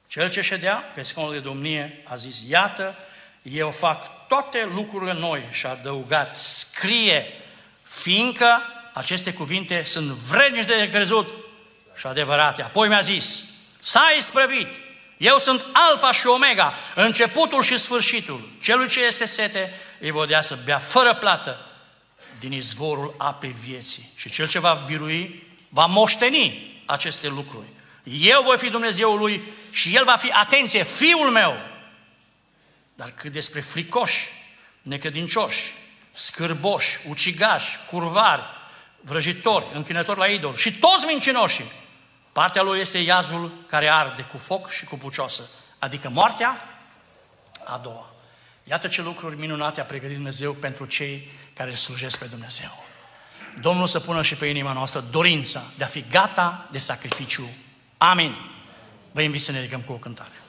Cel 0.07 0.31
ce 0.31 0.41
ședea 0.41 0.75
pe 0.75 1.03
scaunul 1.03 1.33
de 1.33 1.39
domnie 1.39 2.03
a 2.05 2.17
zis, 2.17 2.43
iată, 2.49 2.97
eu 3.43 3.71
fac 3.71 4.29
toate 4.29 4.69
lucrurile 4.75 5.13
noi 5.13 5.43
și 5.51 5.67
a 5.67 5.71
adăugat, 5.71 6.39
scrie, 6.39 7.27
fiindcă 7.83 8.63
aceste 8.93 9.33
cuvinte 9.33 9.83
sunt 9.85 10.07
vrednici 10.07 10.65
de 10.65 10.91
crezut 10.91 11.35
și 11.97 12.07
adevărate. 12.07 12.63
Apoi 12.63 12.89
mi-a 12.89 13.01
zis, 13.01 13.43
s-a 13.81 14.15
isprăvit, 14.19 14.69
eu 15.17 15.39
sunt 15.39 15.65
alfa 15.73 16.13
și 16.13 16.27
omega, 16.27 16.75
începutul 16.95 17.63
și 17.63 17.79
sfârșitul. 17.79 18.49
Celui 18.61 18.89
ce 18.89 19.05
este 19.05 19.27
sete, 19.27 19.75
îi 20.01 20.11
vodea 20.11 20.41
să 20.41 20.59
bea 20.65 20.79
fără 20.79 21.15
plată 21.15 21.67
din 22.39 22.53
izvorul 22.53 23.15
apei 23.19 23.55
vieții. 23.65 24.11
Și 24.17 24.31
cel 24.31 24.49
ce 24.49 24.59
va 24.59 24.85
birui, 24.87 25.47
va 25.69 25.87
moșteni 25.87 26.73
aceste 26.87 27.29
lucruri. 27.29 27.67
Eu 28.03 28.43
voi 28.43 28.59
fi 28.59 28.71
Dumnezeul 28.71 29.19
lui 29.19 29.43
și 29.71 29.97
el 29.97 30.05
va 30.05 30.17
fi, 30.17 30.31
atenție, 30.31 30.85
fiul 30.85 31.31
meu. 31.31 31.57
Dar 32.95 33.11
cât 33.11 33.33
despre 33.33 33.61
fricoși, 33.61 34.29
necredincioși, 34.83 35.73
scârboși, 36.13 36.99
ucigași, 37.09 37.79
curvari, 37.91 38.43
vrăjitori, 39.01 39.67
închinători 39.73 40.19
la 40.19 40.27
idol 40.27 40.57
și 40.57 40.79
toți 40.79 41.07
mincinoșii, 41.07 41.73
partea 42.33 42.63
lor 42.63 42.77
este 42.77 42.99
iazul 42.99 43.53
care 43.67 43.89
arde 43.89 44.23
cu 44.23 44.39
foc 44.39 44.71
și 44.71 44.85
cu 44.85 44.97
pucioasă, 44.97 45.49
adică 45.79 46.09
moartea 46.09 46.69
a 47.65 47.81
doua. 47.83 48.13
Iată 48.65 48.89
ce 48.89 49.03
lucruri 49.03 49.39
minunate 49.39 49.81
a 49.81 49.85
pregătit 49.85 50.15
Dumnezeu 50.15 50.53
pentru 50.53 50.87
cei 50.87 51.31
care 51.55 51.75
slujesc 51.75 52.19
pe 52.19 52.27
Dumnezeu. 52.27 52.85
Domnul 53.61 53.87
să 53.87 54.01
pună 54.01 54.23
și 54.23 54.35
pe 54.35 54.47
inima 54.47 54.73
noastră 54.73 55.01
dorința 55.11 55.63
de 55.77 55.85
a 55.85 55.87
fi 55.87 56.05
gata 56.11 56.69
de 56.71 56.79
sacrificiu. 56.79 57.49
Amin. 57.99 58.37
Vă 59.13 59.23
invit 59.23 59.43
să 59.43 59.53
ne 59.53 59.59
ridicăm 59.59 59.81
cu 59.81 59.93
o 59.93 59.97
cântare. 59.97 60.42